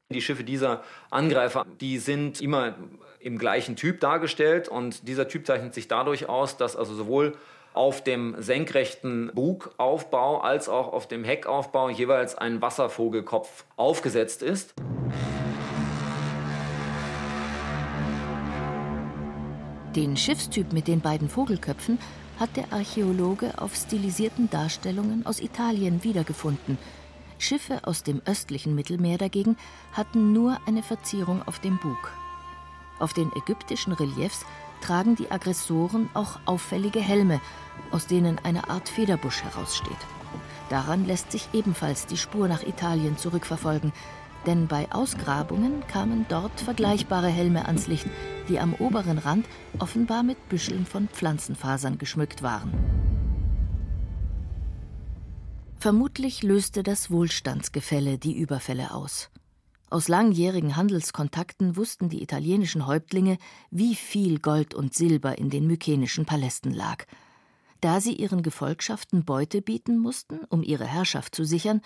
Die 0.10 0.22
Schiffe 0.22 0.46
dieser 0.46 0.84
Angreifer, 1.10 1.66
die 1.82 1.98
sind 1.98 2.40
immer 2.40 2.76
im 3.20 3.38
gleichen 3.38 3.76
Typ 3.76 4.00
dargestellt 4.00 4.70
und 4.70 5.08
dieser 5.08 5.28
Typ 5.28 5.46
zeichnet 5.46 5.74
sich 5.74 5.90
dadurch 5.90 6.30
aus, 6.30 6.56
dass 6.56 6.78
also 6.78 6.96
sowohl 6.96 7.36
auf 7.74 8.04
dem 8.04 8.36
senkrechten 8.42 9.32
Bugaufbau 9.34 10.40
als 10.40 10.70
auch 10.70 10.94
auf 10.94 11.10
dem 11.10 11.26
Heckaufbau 11.26 11.90
jeweils 11.90 12.36
ein 12.36 12.62
Wasservogelkopf 12.62 13.66
aufgesetzt 13.76 14.44
ist. 14.44 14.74
Den 19.94 20.16
Schiffstyp 20.16 20.72
mit 20.72 20.88
den 20.88 21.02
beiden 21.02 21.28
Vogelköpfen 21.28 22.00
hat 22.40 22.56
der 22.58 22.72
Archäologe 22.72 23.54
auf 23.62 23.76
stilisierten 23.76 24.50
Darstellungen 24.50 25.26
aus 25.26 25.40
Italien 25.40 26.04
wiedergefunden. 26.04 26.78
Schiffe 27.38 27.82
aus 27.84 28.04
dem 28.04 28.22
östlichen 28.26 28.76
Mittelmeer 28.76 29.18
dagegen 29.18 29.58
hatten 29.94 30.34
nur 30.34 30.58
eine 30.66 30.84
Verzierung 30.84 31.42
auf 31.46 31.60
dem 31.60 31.78
Bug. 31.80 32.12
Auf 33.00 33.14
den 33.14 33.32
ägyptischen 33.36 33.94
Reliefs 33.94 34.46
tragen 34.82 35.16
die 35.16 35.32
Aggressoren 35.32 36.10
auch 36.14 36.40
auffällige 36.46 37.02
Helme, 37.02 37.42
aus 37.92 38.08
denen 38.08 38.40
eine 38.40 38.70
Art 38.70 38.88
Federbusch 38.88 39.44
heraussteht. 39.44 39.92
Daran 40.70 41.06
lässt 41.06 41.32
sich 41.32 41.50
ebenfalls 41.54 42.06
die 42.08 42.18
Spur 42.18 42.48
nach 42.48 42.64
Italien 42.64 43.18
zurückverfolgen, 43.18 43.94
denn 44.46 44.68
bei 44.68 44.92
Ausgrabungen 44.92 45.86
kamen 45.88 46.26
dort 46.30 46.60
vergleichbare 46.60 47.28
Helme 47.28 47.66
ans 47.66 47.88
Licht, 47.88 48.08
die 48.48 48.60
am 48.60 48.74
oberen 48.76 49.18
Rand 49.18 49.46
offenbar 49.80 50.24
mit 50.24 50.50
Büscheln 50.50 50.86
von 50.86 51.08
Pflanzenfasern 51.08 51.98
geschmückt 51.98 52.44
waren. 52.44 52.72
Vermutlich 55.78 56.42
löste 56.42 56.82
das 56.82 57.12
Wohlstandsgefälle 57.12 58.18
die 58.18 58.38
Überfälle 58.38 58.94
aus. 58.94 59.30
Aus 59.92 60.08
langjährigen 60.08 60.76
Handelskontakten 60.76 61.76
wussten 61.76 62.10
die 62.10 62.24
italienischen 62.24 62.88
Häuptlinge, 62.88 63.38
wie 63.70 63.94
viel 63.96 64.40
Gold 64.40 64.74
und 64.74 64.96
Silber 64.96 65.38
in 65.38 65.50
den 65.50 65.68
mykenischen 65.68 66.26
Palästen 66.26 66.74
lag. 66.74 67.06
Da 67.82 68.02
sie 68.02 68.16
ihren 68.16 68.42
Gefolgschaften 68.42 69.26
Beute 69.26 69.62
bieten 69.62 70.00
mussten, 70.00 70.40
um 70.50 70.64
ihre 70.64 70.86
Herrschaft 70.86 71.36
zu 71.36 71.46
sichern, 71.46 71.82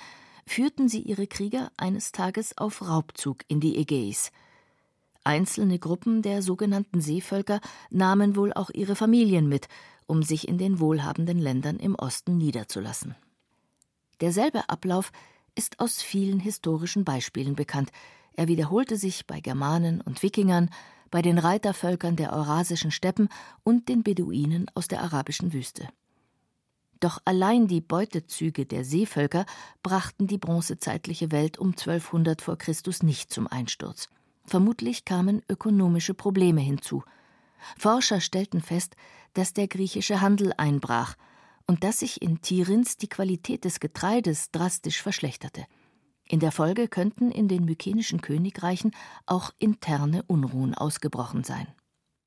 führten 0.50 0.90
sie 0.90 1.02
ihre 1.02 1.28
Krieger 1.28 1.72
eines 1.78 2.12
Tages 2.12 2.58
auf 2.58 2.82
Raubzug 2.82 3.44
in 3.48 3.60
die 3.60 3.78
Ägäis. 3.78 4.32
Einzelne 5.24 5.78
Gruppen 5.78 6.24
der 6.24 6.42
sogenannten 6.42 7.02
Seevölker 7.02 7.62
nahmen 7.92 8.36
wohl 8.36 8.52
auch 8.54 8.72
ihre 8.72 8.96
Familien 8.96 9.48
mit, 9.48 9.68
um 10.08 10.24
sich 10.24 10.48
in 10.48 10.58
den 10.58 10.80
wohlhabenden 10.80 11.38
Ländern 11.38 11.78
im 11.78 11.94
Osten 11.94 12.38
niederzulassen. 12.38 13.16
Derselbe 14.22 14.68
Ablauf 14.70 15.12
ist 15.54 15.80
aus 15.80 16.02
vielen 16.02 16.40
historischen 16.40 17.06
Beispielen 17.06 17.56
bekannt. 17.56 17.92
Er 18.34 18.48
wiederholte 18.48 18.98
sich 18.98 19.28
bei 19.28 19.42
Germanen 19.42 20.02
und 20.02 20.24
Wikingern, 20.24 20.72
bei 21.12 21.22
den 21.22 21.38
Reitervölkern 21.38 22.16
der 22.16 22.34
eurasischen 22.34 22.90
Steppen 22.90 23.30
und 23.64 23.88
den 23.88 24.02
Beduinen 24.02 24.66
aus 24.74 24.88
der 24.88 25.04
arabischen 25.04 25.54
Wüste. 25.54 25.90
Doch 27.00 27.20
allein 27.24 27.68
die 27.68 27.82
Beutezüge 27.82 28.66
der 28.66 28.84
Seevölker 28.84 29.46
brachten 29.84 30.28
die 30.28 30.38
bronzezeitliche 30.38 31.32
Welt 31.32 31.58
um 31.58 31.70
1200 31.70 32.42
vor 32.42 32.58
Christus 32.58 33.04
nicht 33.04 33.32
zum 33.32 33.48
Einsturz. 33.48 34.10
Vermutlich 34.46 35.06
kamen 35.06 35.42
ökonomische 35.48 36.14
Probleme 36.14 36.62
hinzu. 36.62 37.04
Forscher 37.78 38.20
stellten 38.20 38.62
fest, 38.62 38.96
dass 39.34 39.54
der 39.54 39.68
griechische 39.68 40.22
Handel 40.22 40.54
einbrach 40.58 41.16
und 41.68 41.84
dass 41.84 42.00
sich 42.00 42.22
in 42.22 42.42
Tirins 42.42 42.98
die 42.98 43.10
Qualität 43.10 43.64
des 43.64 43.80
Getreides 43.80 44.52
drastisch 44.52 45.02
verschlechterte. 45.02 45.66
In 46.28 46.40
der 46.40 46.52
Folge 46.52 46.88
könnten 46.88 47.32
in 47.32 47.48
den 47.48 47.64
mykenischen 47.66 48.22
Königreichen 48.22 48.92
auch 49.26 49.52
interne 49.58 50.24
Unruhen 50.24 50.74
ausgebrochen 50.76 51.44
sein. 51.44 51.68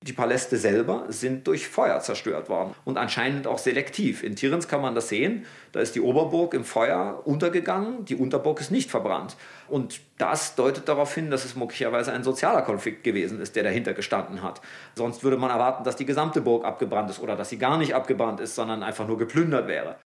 Die 0.03 0.13
Paläste 0.13 0.57
selber 0.57 1.05
sind 1.09 1.47
durch 1.47 1.69
Feuer 1.69 2.01
zerstört 2.01 2.49
worden 2.49 2.75
und 2.85 2.99
anscheinend 2.99 3.47
auch 3.47 3.59
selektiv. 3.59 4.25
In 4.25 4.35
Tirens 4.35 4.67
kann 4.67 4.83
man 4.83 4.97
das 4.97 5.09
sehen. 5.09 5.47
Da 5.71 5.79
ist 5.79 5.95
die 5.95 6.01
Oberburg 6.01 6.55
im 6.55 6.65
Feuer 6.65 7.23
untergegangen, 7.25 8.05
die 8.05 8.17
Unterburg 8.17 8.61
ist 8.61 8.73
nicht 8.73 8.91
verbrannt. 8.91 9.37
Und 9.69 10.01
das 10.19 10.57
deutet 10.57 10.89
darauf 10.89 11.15
hin, 11.15 11.31
dass 11.31 11.45
es 11.45 11.55
möglicherweise 11.55 12.13
ein 12.13 12.25
sozialer 12.25 12.63
Konflikt 12.63 13.05
gewesen 13.05 13.41
ist, 13.41 13.55
der 13.55 13.63
dahinter 13.63 13.95
gestanden 13.95 14.43
hat. 14.43 14.61
Sonst 14.97 15.23
würde 15.23 15.37
man 15.37 15.51
erwarten, 15.51 15.85
dass 15.85 15.95
die 15.95 16.05
gesamte 16.05 16.41
Burg 16.41 16.65
abgebrannt 16.65 17.09
ist 17.09 17.21
oder 17.21 17.37
dass 17.37 17.51
sie 17.51 17.59
gar 17.59 17.79
nicht 17.79 17.95
abgebrannt 17.95 18.41
ist, 18.41 18.57
sondern 18.57 18.83
einfach 18.83 19.07
nur 19.07 19.19
geplündert 19.19 19.69
wäre. 19.69 19.97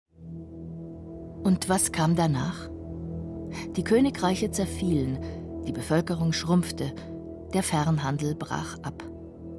Und 1.43 1.71
was 1.71 1.91
kam 1.91 2.17
danach? 2.17 2.69
Die 3.77 3.85
Königreiche 3.85 4.51
zerfielen, 4.51 5.19
die 5.67 5.73
Bevölkerung 5.73 6.35
schrumpfte, 6.35 6.93
der 7.55 7.63
Fernhandel 7.63 8.35
brach 8.35 8.77
ab. 8.83 9.03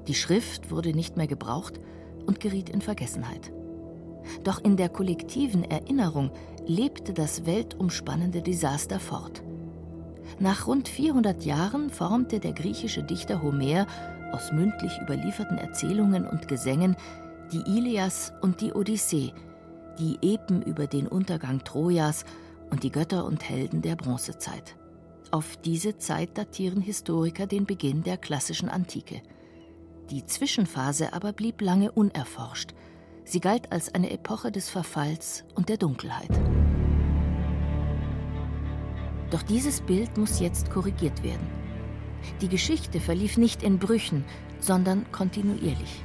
Die 0.08 0.16
Schrift 0.16 0.72
wurde 0.72 0.94
nicht 0.94 1.18
mehr 1.18 1.28
gebraucht 1.28 1.80
und 2.26 2.40
geriet 2.40 2.70
in 2.70 2.82
Vergessenheit. 2.82 3.52
Doch 4.44 4.64
in 4.64 4.78
der 4.78 4.90
kollektiven 4.90 5.64
Erinnerung 5.64 6.32
lebte 6.66 7.14
das 7.14 7.46
weltumspannende 7.46 8.42
Desaster 8.42 9.00
fort. 9.00 9.44
Nach 10.40 10.68
rund 10.68 10.88
400 10.88 11.44
Jahren 11.46 11.90
formte 11.90 12.40
der 12.40 12.54
griechische 12.54 13.04
Dichter 13.04 13.42
Homer 13.42 13.88
aus 14.32 14.52
mündlich 14.52 15.00
überlieferten 15.02 15.58
Erzählungen 15.58 16.28
und 16.28 16.48
Gesängen 16.48 16.96
die 17.52 17.62
Ilias 17.62 18.34
und 18.42 18.60
die 18.60 18.74
Odyssee, 18.74 19.34
die 20.00 20.18
Epen 20.22 20.62
über 20.62 20.86
den 20.86 21.08
Untergang 21.08 21.64
Trojas 21.64 22.26
und 22.70 22.84
die 22.84 22.92
Götter 22.92 23.26
und 23.26 23.50
Helden 23.50 23.82
der 23.82 23.96
Bronzezeit. 23.96 24.76
Auf 25.32 25.58
diese 25.58 25.98
Zeit 25.98 26.38
datieren 26.38 26.82
Historiker 26.82 27.48
den 27.48 27.66
Beginn 27.66 28.04
der 28.04 28.18
klassischen 28.18 28.70
Antike. 28.70 29.22
Die 30.10 30.26
Zwischenphase 30.26 31.12
aber 31.12 31.34
blieb 31.34 31.62
lange 31.62 31.92
unerforscht. 31.92 32.74
Sie 33.26 33.42
galt 33.42 33.74
als 33.74 33.94
eine 33.94 34.10
Epoche 34.10 34.54
des 34.54 34.70
Verfalls 34.70 35.44
und 35.54 35.68
der 35.68 35.76
Dunkelheit. 35.76 36.30
Doch 39.30 39.42
dieses 39.42 39.82
Bild 39.82 40.18
muss 40.18 40.40
jetzt 40.40 40.70
korrigiert 40.70 41.24
werden. 41.24 41.46
Die 42.40 42.48
Geschichte 42.48 43.02
verlief 43.02 43.36
nicht 43.36 43.64
in 43.64 43.80
Brüchen, 43.80 44.24
sondern 44.60 45.12
kontinuierlich. 45.12 46.04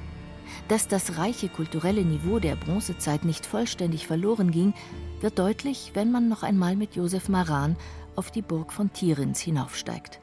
Dass 0.66 0.88
das 0.88 1.16
reiche 1.16 1.48
kulturelle 1.48 2.02
Niveau 2.02 2.40
der 2.40 2.56
Bronzezeit 2.56 3.24
nicht 3.24 3.46
vollständig 3.46 4.08
verloren 4.08 4.50
ging, 4.50 4.74
wird 5.20 5.38
deutlich, 5.38 5.92
wenn 5.94 6.10
man 6.10 6.28
noch 6.28 6.42
einmal 6.42 6.74
mit 6.74 6.96
Josef 6.96 7.28
Maran 7.28 7.76
auf 8.16 8.32
die 8.32 8.42
Burg 8.42 8.72
von 8.72 8.92
Tirins 8.92 9.38
hinaufsteigt. 9.40 10.20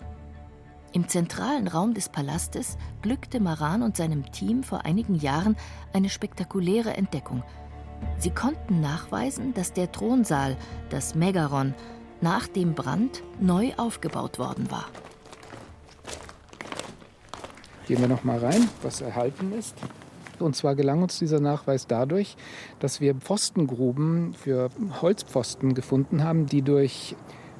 Im 0.92 1.08
zentralen 1.08 1.68
Raum 1.68 1.94
des 1.94 2.10
Palastes 2.10 2.78
glückte 3.02 3.40
Maran 3.40 3.84
und 3.84 3.96
seinem 3.96 4.32
Team 4.32 4.64
vor 4.64 4.86
einigen 4.86 5.16
Jahren 5.16 5.56
eine 5.94 6.10
spektakuläre 6.10 6.98
Entdeckung. 6.98 7.44
Sie 8.18 8.32
konnten 8.32 8.82
nachweisen, 8.82 9.54
dass 9.54 9.72
der 9.72 9.92
Thronsaal, 9.92 10.58
das 10.90 11.14
Megaron, 11.14 11.76
nach 12.22 12.48
dem 12.48 12.74
Brand 12.74 13.24
neu 13.40 13.72
aufgebaut 13.78 14.40
worden 14.40 14.72
war. 14.72 14.88
Gehen 17.88 18.02
wir 18.02 18.08
noch 18.08 18.24
mal 18.24 18.40
rein, 18.40 18.68
was 18.82 19.02
erhalten 19.02 19.54
ist. 19.54 19.76
Und 20.40 20.56
zwar 20.56 20.76
gelang 20.76 21.04
uns 21.04 21.20
dieser 21.20 21.40
Nachweis 21.40 21.86
dadurch, 21.86 22.36
dass 22.80 23.02
wir 23.02 23.14
Pfostengruben 23.16 24.34
für 24.34 24.70
Holzpfosten 25.02 25.74
gefunden 25.74 26.24
haben, 26.24 26.46
die 26.46 26.62
durch 26.62 27.16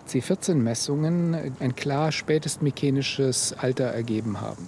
C14-Messungen 0.10 1.56
ein 1.60 1.76
klar 1.76 2.12
spätestmykenisches 2.12 3.54
Alter 3.54 3.86
ergeben 3.86 4.42
haben. 4.42 4.68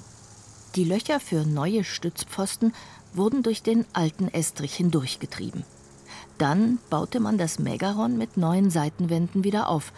Die 0.76 0.86
Löcher 0.86 1.20
für 1.20 1.46
neue 1.46 1.84
Stützpfosten 1.84 2.74
wurden 3.14 3.44
durch 3.44 3.62
den 3.62 3.86
alten 3.94 4.28
Estrich 4.30 4.76
hindurchgetrieben. 4.76 5.64
Dann 6.38 6.80
baute 6.90 7.20
man 7.20 7.38
das 7.38 7.60
Megaron 7.60 8.18
mit 8.18 8.38
neuen 8.38 8.70
Seitenwänden 8.70 9.44
wieder 9.44 9.68
auf, 9.68 9.92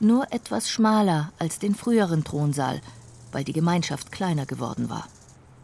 nur 0.00 0.32
etwas 0.32 0.70
schmaler 0.70 1.32
als 1.38 1.58
den 1.58 1.74
früheren 1.74 2.24
Thronsaal, 2.24 2.80
weil 3.32 3.44
die 3.44 3.52
Gemeinschaft 3.52 4.12
kleiner 4.12 4.46
geworden 4.46 4.88
war. 4.88 5.06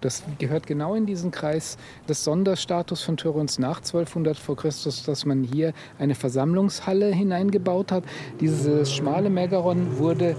Das 0.00 0.22
gehört 0.38 0.66
genau 0.66 0.94
in 0.94 1.06
diesen 1.06 1.30
Kreis 1.30 1.76
des 2.08 2.22
Sonderstatus 2.22 3.02
von 3.02 3.16
Tyruns 3.16 3.58
nach 3.58 3.78
1200 3.78 4.36
vor 4.36 4.56
Christus, 4.56 5.02
dass 5.02 5.26
man 5.26 5.42
hier 5.42 5.72
eine 5.98 6.14
Versammlungshalle 6.14 7.12
hineingebaut 7.12 7.90
hat. 7.90 8.04
Dieses 8.40 8.92
schmale 8.92 9.28
Megaron 9.28 9.98
wurde 9.98 10.36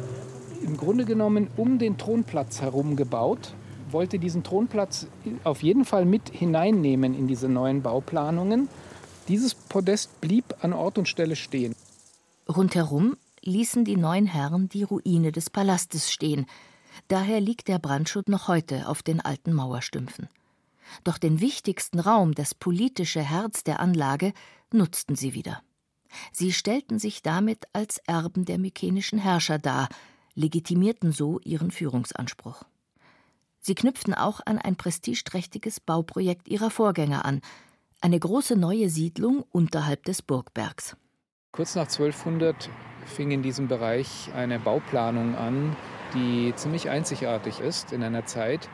im 0.66 0.78
Grunde 0.78 1.06
genommen 1.06 1.48
um 1.58 1.78
den 1.78 1.98
Thronplatz 1.98 2.62
herum 2.62 2.96
gebaut, 2.96 3.54
wollte 3.92 4.20
diesen 4.20 4.44
Thronplatz 4.44 5.08
auf 5.44 5.64
jeden 5.64 5.84
Fall 5.84 6.06
mit 6.06 6.30
hineinnehmen 6.30 7.14
in 7.14 7.28
diese 7.28 7.50
neuen 7.50 7.82
Bauplanungen. 7.82 8.70
Dieses 9.28 9.56
Podest 9.56 10.22
blieb 10.22 10.56
an 10.62 10.74
Ort 10.74 10.98
und 10.98 11.08
Stelle 11.08 11.36
stehen. 11.36 11.76
Rundherum 12.48 13.16
ließen 13.42 13.86
die 13.86 13.96
neuen 13.96 14.26
Herren 14.26 14.70
die 14.70 14.84
Ruine 14.84 15.32
des 15.32 15.50
Palastes 15.50 16.12
stehen, 16.12 16.46
Daher 17.10 17.42
liegt 17.42 17.68
der 17.68 17.80
Brandschutt 17.80 18.30
noch 18.30 18.48
heute 18.48 18.88
auf 18.88 19.02
den 19.02 19.20
alten 19.20 19.52
Mauerstümpfen. 19.52 20.30
Doch 21.04 21.18
den 21.18 21.42
wichtigsten 21.42 22.00
Raum, 22.00 22.36
das 22.36 22.54
politische 22.54 23.22
Herz 23.22 23.64
der 23.64 23.80
Anlage, 23.80 24.32
nutzten 24.72 25.16
sie 25.16 25.34
wieder. 25.34 25.64
Sie 26.32 26.54
stellten 26.54 27.00
sich 27.00 27.24
damit 27.24 27.66
als 27.74 27.98
Erben 28.06 28.46
der 28.46 28.60
mykenischen 28.60 29.18
Herrscher 29.18 29.58
dar, 29.58 29.90
legitimierten 30.36 31.12
so 31.12 31.40
ihren 31.40 31.72
Führungsanspruch. 31.72 32.64
Sie 33.60 33.74
knüpften 33.74 34.14
auch 34.14 34.42
an 34.46 34.60
ein 34.60 34.76
prestigeträchtiges 34.76 35.80
Bauprojekt 35.80 36.48
ihrer 36.48 36.70
Vorgänger 36.70 37.26
an, 37.26 37.42
eine 38.02 38.20
große 38.20 38.56
neue 38.56 38.90
Siedlung 38.90 39.44
unterhalb 39.52 40.04
des 40.04 40.22
Burgbergs. 40.22 40.96
Kurz 41.52 41.74
nach 41.74 41.88
1200 41.88 42.70
fing 43.08 43.32
in 43.32 43.42
diesem 43.42 43.68
Bereich 43.68 44.32
eine 44.36 44.60
Bauplanung 44.60 45.36
an, 45.36 45.76
die 46.14 46.54
ziemlich 46.56 46.90
einzigartig 46.90 47.60
ist 47.60 47.92
in 47.92 48.04
einer 48.04 48.26
Zeit, 48.26 48.70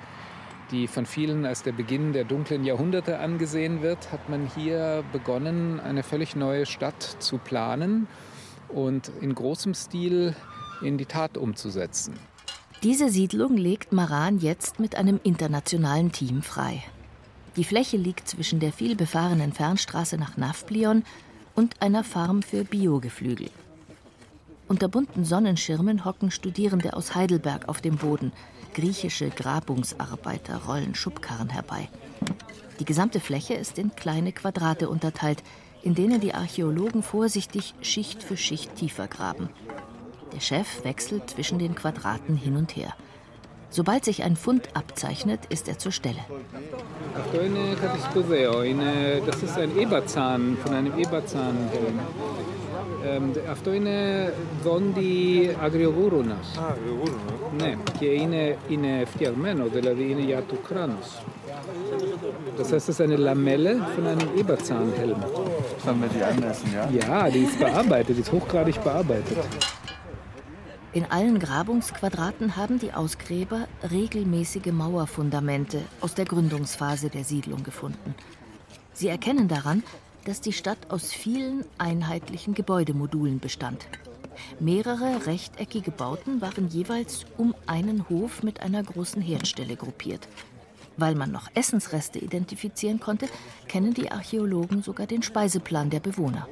die 0.71 0.87
von 0.87 1.05
vielen 1.05 1.45
als 1.45 1.63
der 1.63 1.71
Beginn 1.71 2.13
der 2.13 2.23
dunklen 2.23 2.63
Jahrhunderte 2.63 3.19
angesehen 3.19 3.81
wird, 3.81 4.11
hat 4.11 4.29
man 4.29 4.49
hier 4.55 5.03
begonnen, 5.11 5.79
eine 5.79 6.03
völlig 6.03 6.35
neue 6.35 6.65
Stadt 6.65 7.01
zu 7.19 7.37
planen 7.37 8.07
und 8.69 9.11
in 9.21 9.35
großem 9.35 9.73
Stil 9.73 10.35
in 10.81 10.97
die 10.97 11.05
Tat 11.05 11.37
umzusetzen. 11.37 12.15
Diese 12.83 13.09
Siedlung 13.09 13.57
legt 13.57 13.93
Maran 13.93 14.39
jetzt 14.39 14.79
mit 14.79 14.95
einem 14.95 15.19
internationalen 15.23 16.11
Team 16.11 16.41
frei. 16.41 16.83
Die 17.55 17.63
Fläche 17.63 17.97
liegt 17.97 18.27
zwischen 18.27 18.59
der 18.59 18.73
vielbefahrenen 18.73 19.53
Fernstraße 19.53 20.17
nach 20.17 20.35
Nafplion 20.35 21.03
und 21.55 21.81
einer 21.81 22.03
Farm 22.03 22.41
für 22.41 22.65
Biogeflügel. 22.65 23.49
Unter 24.67 24.87
bunten 24.87 25.25
Sonnenschirmen 25.25 26.05
hocken 26.05 26.31
Studierende 26.31 26.93
aus 26.93 27.13
Heidelberg 27.13 27.69
auf 27.69 27.81
dem 27.81 27.97
Boden. 27.97 28.33
Griechische 28.73 29.29
Grabungsarbeiter 29.29 30.63
rollen 30.67 30.95
Schubkarren 30.95 31.49
herbei. 31.49 31.87
Die 32.79 32.85
gesamte 32.85 33.19
Fläche 33.19 33.53
ist 33.53 33.77
in 33.77 33.95
kleine 33.95 34.31
Quadrate 34.31 34.89
unterteilt, 34.89 35.43
in 35.83 35.93
denen 35.93 36.19
die 36.19 36.33
Archäologen 36.33 37.03
vorsichtig 37.03 37.75
Schicht 37.81 38.23
für 38.23 38.37
Schicht 38.37 38.75
tiefer 38.75 39.07
graben. 39.07 39.49
Der 40.33 40.39
Chef 40.39 40.83
wechselt 40.83 41.29
zwischen 41.29 41.59
den 41.59 41.75
Quadraten 41.75 42.35
hin 42.35 42.57
und 42.57 42.75
her. 42.75 42.95
Sobald 43.69 44.03
sich 44.03 44.23
ein 44.23 44.35
Fund 44.35 44.69
abzeichnet, 44.73 45.41
ist 45.49 45.67
er 45.67 45.77
zur 45.77 45.91
Stelle. 45.91 46.19
Das 49.25 49.43
ist 49.43 49.57
ein 49.57 49.77
Eberzahn 49.77 50.57
von 50.57 50.73
einem 50.73 50.97
Αυτό 53.51 53.73
είναι 53.73 53.93
δόντι 54.63 55.55
αγριογούρουνας. 55.61 56.59
Αγριογούρουνα. 56.69 57.21
Ναι, 57.57 57.75
και 57.99 58.05
είναι, 58.05 58.57
είναι 58.69 59.05
φτιαγμένο, 59.05 59.65
δηλαδή 59.65 60.09
είναι 60.11 60.21
για 60.21 60.43
το 60.49 60.55
κράνος. 60.67 61.23
Das 62.57 62.71
heißt, 62.71 62.87
das 62.89 62.89
ist 62.89 63.01
eine 63.01 63.17
Lamelle 63.17 63.73
von 63.95 64.05
einem 64.07 64.29
Eberzahnhelm. 64.41 65.19
Damit 65.85 66.11
die 66.15 66.23
anessen, 66.31 66.69
ja? 66.77 66.83
Ja, 67.01 67.29
die 67.29 67.43
ist 67.49 67.57
bearbeitet, 67.59 68.13
die 68.17 68.21
ist 68.21 68.31
hochgradig 68.31 68.77
bearbeitet. 68.83 69.37
In 70.99 71.05
allen 71.11 71.37
Grabungsquadraten 71.39 72.55
haben 72.55 72.79
die 72.79 72.93
Ausgräber 72.93 73.67
regelmäßige 73.91 74.71
Mauerfundamente 74.71 75.79
aus 75.99 76.13
der 76.13 76.25
Gründungsphase 76.25 77.09
der 77.09 77.25
Siedlung 77.25 77.63
gefunden. 77.63 78.15
Sie 78.93 79.09
erkennen 79.09 79.47
daran, 79.49 79.83
dass 80.25 80.41
die 80.41 80.53
Stadt 80.53 80.77
aus 80.89 81.13
vielen 81.13 81.63
einheitlichen 81.77 82.53
Gebäudemodulen 82.53 83.39
bestand. 83.39 83.87
Mehrere 84.59 85.25
rechteckige 85.25 85.91
Bauten 85.91 86.41
waren 86.41 86.67
jeweils 86.67 87.25
um 87.37 87.55
einen 87.67 88.09
Hof 88.09 88.43
mit 88.43 88.61
einer 88.61 88.83
großen 88.83 89.21
Herdstelle 89.21 89.75
gruppiert. 89.75 90.27
Weil 90.97 91.15
man 91.15 91.31
noch 91.31 91.49
Essensreste 91.55 92.19
identifizieren 92.19 92.99
konnte, 92.99 93.27
kennen 93.67 93.93
die 93.93 94.11
Archäologen 94.11 94.81
sogar 94.81 95.07
den 95.07 95.23
Speiseplan 95.23 95.89
der 95.89 95.99
Bewohner. 95.99 96.47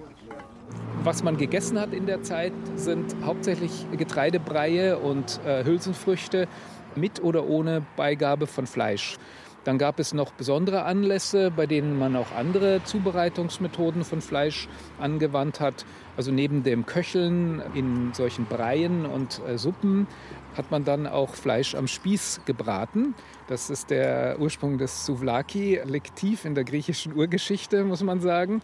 Was 1.04 1.24
man 1.24 1.38
gegessen 1.38 1.80
hat 1.80 1.94
in 1.94 2.06
der 2.06 2.24
Zeit, 2.24 2.54
sind 2.76 3.16
hauptsächlich 3.24 3.86
Getreidebreie 3.98 4.98
und 4.98 5.40
äh, 5.46 5.66
Hülsenfrüchte 5.66 6.48
mit 6.96 7.22
oder 7.22 7.48
ohne 7.48 7.86
Beigabe 7.98 8.48
von 8.48 8.68
Fleisch. 8.68 9.18
Dann 9.64 9.78
gab 9.78 10.00
es 10.00 10.14
noch 10.14 10.32
besondere 10.32 10.84
Anlässe, 10.84 11.52
bei 11.52 11.66
denen 11.66 11.98
man 11.98 12.16
auch 12.16 12.32
andere 12.36 12.84
Zubereitungsmethoden 12.84 14.04
von 14.04 14.22
Fleisch 14.22 14.68
angewandt 15.00 15.60
hat. 15.60 15.86
Also 16.18 16.32
neben 16.32 16.64
dem 16.64 16.86
Köcheln 16.86 17.62
in 17.74 18.14
solchen 18.14 18.46
Breien 18.46 19.06
und 19.06 19.42
äh, 19.48 19.58
Suppen 19.58 20.08
hat 20.56 20.70
man 20.70 20.84
dann 20.86 21.08
auch 21.08 21.34
Fleisch 21.34 21.74
am 21.76 21.88
Spieß 21.88 22.42
gebraten. 22.46 23.16
Das 23.48 23.70
ist 23.70 23.90
der 23.90 24.38
Ursprung 24.40 24.78
des 24.78 25.06
Souvlaki, 25.06 25.80
liegt 25.86 26.16
tief 26.16 26.46
in 26.46 26.56
der 26.56 26.64
griechischen 26.64 27.16
Urgeschichte, 27.16 27.84
muss 27.84 28.04
man 28.04 28.22
sagen. 28.22 28.62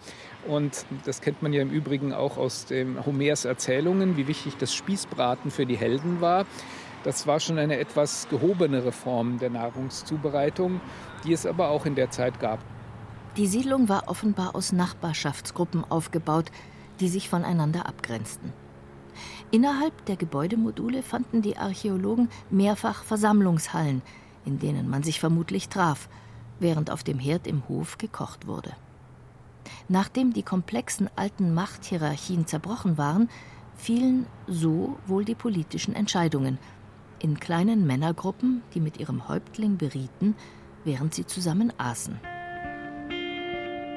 Und 0.48 0.86
das 1.06 1.22
kennt 1.22 1.42
man 1.42 1.52
ja 1.52 1.62
im 1.62 1.72
Übrigen 1.72 2.14
auch 2.14 2.38
aus 2.38 2.66
dem 2.66 3.06
Homers 3.06 3.46
Erzählungen, 3.46 4.18
wie 4.18 4.28
wichtig 4.28 4.58
das 4.58 4.74
Spießbraten 4.74 5.50
für 5.50 5.66
die 5.66 5.78
Helden 5.78 6.22
war. 6.22 6.46
Das 7.04 7.28
war 7.28 7.40
schon 7.40 7.58
eine 7.58 7.78
etwas 7.78 8.28
gehobenere 8.30 8.92
Form 8.92 9.40
der 9.40 9.50
Nahrungszubereitung, 9.50 10.82
die 11.24 11.34
es 11.34 11.46
aber 11.46 11.70
auch 11.70 11.86
in 11.86 11.96
der 11.96 12.12
Zeit 12.12 12.40
gab. 12.40 12.60
Die 13.38 13.48
Siedlung 13.48 13.88
war 13.88 14.08
offenbar 14.08 14.56
aus 14.56 14.74
Nachbarschaftsgruppen 14.74 15.86
aufgebaut, 15.90 16.52
die 17.00 17.08
sich 17.08 17.30
voneinander 17.30 17.86
abgrenzten. 17.86 18.52
Innerhalb 19.52 20.06
der 20.06 20.18
Gebäudemodule 20.18 21.02
fanden 21.02 21.42
die 21.42 21.58
Archäologen 21.58 22.30
mehrfach 22.50 23.04
Versammlungshallen, 23.04 24.02
in 24.46 24.60
denen 24.60 24.90
man 24.90 25.04
sich 25.04 25.20
vermutlich 25.20 25.70
traf, 25.70 26.10
während 26.60 26.92
auf 26.92 27.04
dem 27.04 27.18
Herd 27.18 27.48
im 27.48 27.68
Hof 27.70 27.98
gekocht 27.98 28.46
wurde. 28.46 28.74
Nachdem 29.88 30.34
die 30.34 30.44
komplexen 30.44 31.10
alten 31.16 31.54
Machthierarchien 31.54 32.46
zerbrochen 32.46 32.98
waren, 32.98 33.30
fielen 33.76 34.26
so 34.48 34.98
wohl 35.08 35.24
die 35.24 35.36
politischen 35.36 35.96
Entscheidungen 35.96 36.60
in 37.20 37.40
kleinen 37.40 37.86
Männergruppen, 37.86 38.62
die 38.74 38.80
mit 38.80 39.00
ihrem 39.00 39.28
Häuptling 39.28 39.78
berieten, 39.78 40.36
während 40.84 41.14
sie 41.14 41.26
zusammen 41.26 41.74
aßen. 41.78 42.20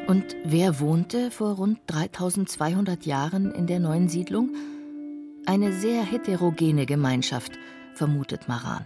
Und 0.07 0.37
wer 0.45 0.81
wohnte 0.81 1.31
vor 1.31 1.55
rund 1.55 1.79
3200 1.87 3.07
Jahren 3.07 3.53
in 3.53 3.67
der 3.67 3.79
neuen 3.79 4.09
Siedlung? 4.09 4.51
Eine 5.47 5.73
sehr 5.73 6.03
heterogene 6.05 6.87
Gemeinschaft, 6.87 7.53
vermutet 7.95 8.49
Maran. 8.49 8.85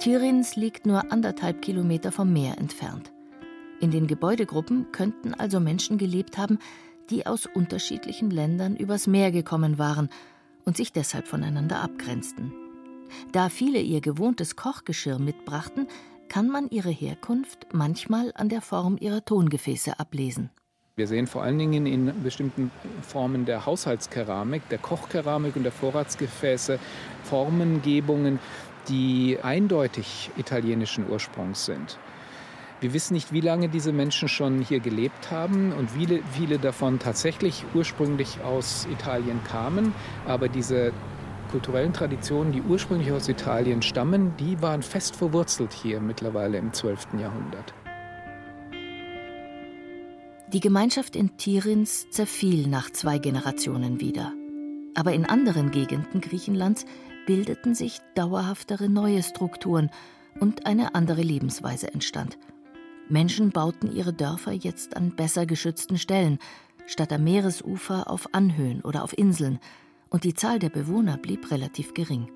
Tirins 0.00 0.56
liegt 0.56 0.86
nur 0.86 1.12
anderthalb 1.12 1.62
Kilometer 1.62 2.12
vom 2.12 2.32
Meer 2.32 2.58
entfernt. 2.58 3.12
In 3.80 3.90
den 3.90 4.06
Gebäudegruppen 4.06 4.90
könnten 4.92 5.34
also 5.34 5.60
Menschen 5.60 5.98
gelebt 5.98 6.36
haben, 6.36 6.58
die 7.10 7.26
aus 7.26 7.46
unterschiedlichen 7.46 8.30
Ländern 8.30 8.76
übers 8.76 9.06
Meer 9.06 9.30
gekommen 9.30 9.78
waren 9.78 10.08
und 10.64 10.76
sich 10.76 10.92
deshalb 10.92 11.26
voneinander 11.26 11.80
abgrenzten. 11.80 12.52
Da 13.32 13.48
viele 13.48 13.80
ihr 13.80 14.00
gewohntes 14.00 14.56
Kochgeschirr 14.56 15.18
mitbrachten, 15.18 15.86
kann 16.28 16.48
man 16.48 16.68
ihre 16.70 16.90
Herkunft 16.90 17.66
manchmal 17.72 18.32
an 18.34 18.48
der 18.48 18.60
Form 18.60 18.96
ihrer 19.00 19.24
Tongefäße 19.24 19.98
ablesen. 19.98 20.50
Wir 20.96 21.06
sehen 21.06 21.28
vor 21.28 21.42
allen 21.42 21.58
Dingen 21.58 21.86
in 21.86 22.22
bestimmten 22.22 22.72
Formen 23.02 23.44
der 23.44 23.66
Haushaltskeramik, 23.66 24.68
der 24.68 24.78
Kochkeramik 24.78 25.54
und 25.54 25.62
der 25.62 25.72
Vorratsgefäße 25.72 26.78
Formengebungen, 27.22 28.40
die 28.88 29.38
eindeutig 29.40 30.30
italienischen 30.36 31.08
Ursprungs 31.08 31.66
sind. 31.66 31.98
Wir 32.80 32.92
wissen 32.92 33.14
nicht, 33.14 33.32
wie 33.32 33.40
lange 33.40 33.68
diese 33.68 33.92
Menschen 33.92 34.28
schon 34.28 34.60
hier 34.60 34.78
gelebt 34.78 35.32
haben 35.32 35.72
und 35.72 35.90
viele, 35.90 36.20
viele 36.32 36.58
davon 36.58 37.00
tatsächlich 37.00 37.64
ursprünglich 37.74 38.40
aus 38.42 38.86
Italien 38.90 39.42
kamen. 39.44 39.92
Aber 40.26 40.48
diese 40.48 40.92
kulturellen 41.48 41.92
Traditionen, 41.92 42.52
die 42.52 42.62
ursprünglich 42.62 43.10
aus 43.12 43.28
Italien 43.28 43.82
stammen, 43.82 44.36
die 44.38 44.60
waren 44.62 44.82
fest 44.82 45.16
verwurzelt 45.16 45.72
hier 45.72 46.00
mittlerweile 46.00 46.58
im 46.58 46.72
12. 46.72 47.14
Jahrhundert. 47.20 47.74
Die 50.52 50.60
Gemeinschaft 50.60 51.14
in 51.14 51.36
Tirins 51.36 52.08
zerfiel 52.10 52.68
nach 52.68 52.90
zwei 52.90 53.18
Generationen 53.18 54.00
wieder. 54.00 54.32
Aber 54.94 55.12
in 55.12 55.26
anderen 55.26 55.70
Gegenden 55.70 56.20
Griechenlands 56.20 56.86
bildeten 57.26 57.74
sich 57.74 58.00
dauerhaftere 58.14 58.88
neue 58.88 59.22
Strukturen 59.22 59.90
und 60.40 60.66
eine 60.66 60.94
andere 60.94 61.20
Lebensweise 61.20 61.92
entstand. 61.92 62.38
Menschen 63.10 63.50
bauten 63.50 63.94
ihre 63.94 64.12
Dörfer 64.12 64.52
jetzt 64.52 64.96
an 64.96 65.14
besser 65.14 65.44
geschützten 65.44 65.98
Stellen, 65.98 66.38
statt 66.86 67.12
am 67.12 67.24
Meeresufer 67.24 68.10
auf 68.10 68.32
Anhöhen 68.32 68.80
oder 68.80 69.04
auf 69.04 69.16
Inseln, 69.16 69.58
und 70.10 70.24
die 70.24 70.34
Zahl 70.34 70.58
der 70.58 70.70
Bewohner 70.70 71.16
blieb 71.16 71.50
relativ 71.50 71.94
gering. 71.94 72.30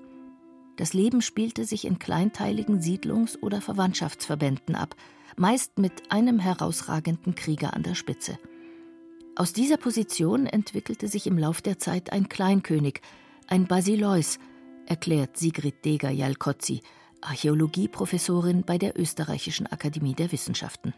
Das 0.77 0.93
Leben 0.93 1.21
spielte 1.21 1.65
sich 1.65 1.85
in 1.85 1.99
kleinteiligen 1.99 2.79
Siedlungs- 2.79 3.37
oder 3.41 3.61
Verwandtschaftsverbänden 3.61 4.75
ab, 4.75 4.95
meist 5.37 5.77
mit 5.77 6.11
einem 6.11 6.39
herausragenden 6.39 7.35
Krieger 7.35 7.73
an 7.73 7.83
der 7.83 7.95
Spitze. 7.95 8.37
Aus 9.35 9.53
dieser 9.53 9.77
Position 9.77 10.45
entwickelte 10.45 11.07
sich 11.07 11.25
im 11.27 11.37
Lauf 11.37 11.61
der 11.61 11.79
Zeit 11.79 12.11
ein 12.11 12.29
Kleinkönig, 12.29 13.01
ein 13.47 13.65
Basileus, 13.67 14.39
erklärt 14.85 15.37
Sigrid 15.37 15.85
Deger-Jalkozzi, 15.85 16.81
Archäologieprofessorin 17.21 18.63
bei 18.63 18.77
der 18.77 18.99
Österreichischen 18.99 19.67
Akademie 19.67 20.13
der 20.13 20.31
Wissenschaften. 20.31 20.93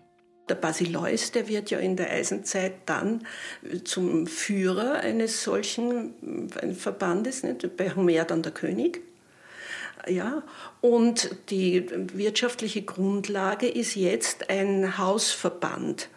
Der 0.48 0.56
Basileus, 0.56 1.32
der 1.32 1.48
wird 1.48 1.72
ja 1.72 1.80
in 1.80 1.96
der 1.96 2.12
Eisenzeit 2.12 2.74
dann 2.86 3.26
zum 3.84 4.28
Führer 4.28 4.96
eines 4.96 5.44
solchen 5.44 6.14
äh, 6.62 6.74
Verbandes, 6.74 7.44
nicht? 7.44 7.76
bei 7.78 7.96
Homer 7.96 8.26
dann 8.26 8.44
der 8.44 8.52
König. 8.52 9.02
Ja, 10.08 10.44
und 10.82 11.36
die 11.50 11.88
wirtschaftliche 12.14 12.84
Grundlage 12.84 13.68
ist 13.68 13.96
jetzt 13.96 14.52
ein 14.52 15.00
Hausverband. 15.00 16.10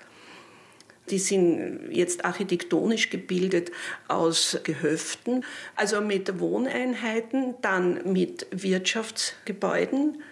Die 1.10 1.18
sind 1.18 1.88
jetzt 1.90 2.26
architektonisch 2.26 3.08
gebildet 3.08 3.72
aus 4.08 4.58
Gehöften, 4.62 5.42
also 5.74 6.02
mit 6.02 6.38
Wohneinheiten, 6.38 7.54
dann 7.62 8.12
mit 8.12 8.46
Wirtschaftsgebäuden 8.50 10.22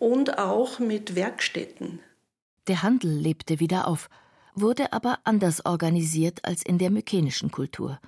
und 0.00 0.38
auch 0.38 0.80
mit 0.80 1.14
Werkstätten. 1.14 2.00
Der 2.68 2.82
Handel 2.82 3.10
lebte 3.10 3.60
wieder 3.60 3.88
auf, 3.88 4.10
wurde 4.54 4.92
aber 4.92 5.18
anders 5.24 5.64
organisiert 5.64 6.44
als 6.44 6.62
in 6.62 6.76
der 6.78 6.90
mykenischen 6.90 7.50
Kultur. 7.50 7.98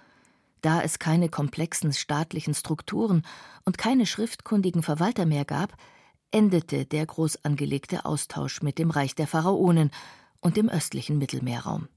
Da 0.60 0.82
es 0.82 0.98
keine 0.98 1.30
komplexen 1.30 1.94
staatlichen 1.94 2.52
Strukturen 2.52 3.22
und 3.64 3.78
keine 3.78 4.04
schriftkundigen 4.04 4.82
Verwalter 4.82 5.24
mehr 5.24 5.46
gab, 5.46 5.74
endete 6.30 6.84
der 6.84 7.06
groß 7.06 7.44
angelegte 7.44 8.04
Austausch 8.04 8.60
mit 8.60 8.78
dem 8.78 8.90
Reich 8.90 9.14
der 9.14 9.26
Pharaonen 9.26 9.90
und 10.40 10.58
dem 10.58 10.68
östlichen 10.68 11.16
Mittelmeerraum. 11.16 11.88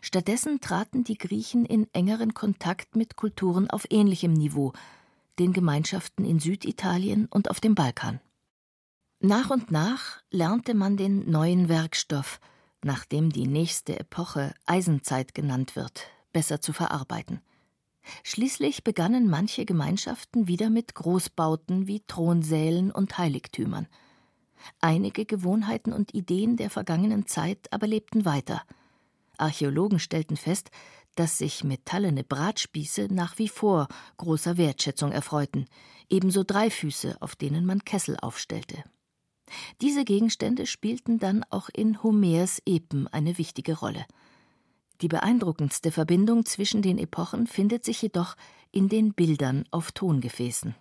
Stattdessen 0.00 0.60
traten 0.60 1.02
die 1.02 1.18
Griechen 1.18 1.64
in 1.64 1.92
engeren 1.92 2.34
Kontakt 2.34 2.94
mit 2.94 3.16
Kulturen 3.16 3.68
auf 3.68 3.86
ähnlichem 3.90 4.32
Niveau, 4.32 4.72
den 5.40 5.52
Gemeinschaften 5.52 6.24
in 6.24 6.38
Süditalien 6.38 7.26
und 7.26 7.50
auf 7.50 7.60
dem 7.60 7.74
Balkan. 7.74 8.20
Nach 9.20 9.48
und 9.48 9.70
nach 9.70 10.20
lernte 10.30 10.74
man 10.74 10.98
den 10.98 11.30
neuen 11.30 11.70
Werkstoff, 11.70 12.38
nachdem 12.82 13.30
die 13.30 13.46
nächste 13.46 13.98
Epoche 13.98 14.52
Eisenzeit 14.66 15.34
genannt 15.34 15.74
wird, 15.74 16.08
besser 16.32 16.60
zu 16.60 16.74
verarbeiten. 16.74 17.40
Schließlich 18.22 18.84
begannen 18.84 19.28
manche 19.28 19.64
Gemeinschaften 19.64 20.48
wieder 20.48 20.68
mit 20.68 20.94
Großbauten 20.94 21.86
wie 21.86 22.00
Thronsälen 22.06 22.90
und 22.90 23.16
Heiligtümern. 23.16 23.88
Einige 24.80 25.24
Gewohnheiten 25.24 25.94
und 25.94 26.14
Ideen 26.14 26.56
der 26.56 26.68
vergangenen 26.68 27.26
Zeit 27.26 27.72
aber 27.72 27.86
lebten 27.86 28.26
weiter. 28.26 28.62
Archäologen 29.38 29.98
stellten 29.98 30.36
fest, 30.36 30.70
dass 31.14 31.38
sich 31.38 31.64
metallene 31.64 32.22
Bratspieße 32.22 33.08
nach 33.10 33.38
wie 33.38 33.48
vor 33.48 33.88
großer 34.18 34.58
Wertschätzung 34.58 35.10
erfreuten, 35.10 35.66
ebenso 36.10 36.44
Dreifüße, 36.44 37.16
auf 37.20 37.34
denen 37.34 37.64
man 37.64 37.82
Kessel 37.84 38.18
aufstellte. 38.20 38.84
Diese 39.80 40.04
Gegenstände 40.04 40.66
spielten 40.66 41.18
dann 41.18 41.44
auch 41.50 41.68
in 41.72 42.02
Homers 42.02 42.60
Epen 42.66 43.08
eine 43.08 43.38
wichtige 43.38 43.78
Rolle. 43.78 44.04
Die 45.02 45.08
beeindruckendste 45.08 45.90
Verbindung 45.90 46.46
zwischen 46.46 46.80
den 46.82 46.98
Epochen 46.98 47.46
findet 47.46 47.84
sich 47.84 48.00
jedoch 48.00 48.34
in 48.72 48.88
den 48.88 49.12
Bildern 49.12 49.64
auf 49.70 49.92
Tongefäßen. 49.92 50.74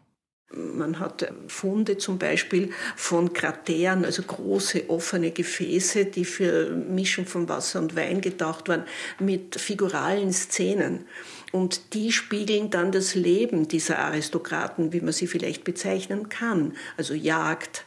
Man 0.54 1.00
hat 1.00 1.34
Funde 1.48 1.98
zum 1.98 2.18
Beispiel 2.18 2.70
von 2.96 3.34
Krateren, 3.34 4.06
also 4.06 4.22
große 4.22 4.90
offene 4.90 5.32
Gefäße, 5.32 6.06
die 6.06 6.24
für 6.24 6.70
Mischung 6.70 7.26
von 7.26 7.50
Wasser 7.50 7.80
und 7.80 7.96
Wein 7.96 8.22
gedacht 8.22 8.70
waren, 8.70 8.86
mit 9.20 9.60
figuralen 9.60 10.32
Szenen. 10.32 11.06
Und 11.52 11.94
die 11.94 12.12
spiegeln 12.12 12.70
dann 12.70 12.92
das 12.92 13.16
Leben 13.16 13.68
dieser 13.68 14.00
Aristokraten, 14.00 14.94
wie 14.94 15.02
man 15.02 15.14
sie 15.14 15.28
vielleicht 15.28 15.64
bezeichnen 15.64 16.30
kann. 16.30 16.74
Also 16.96 17.16
Jagd, 17.16 17.86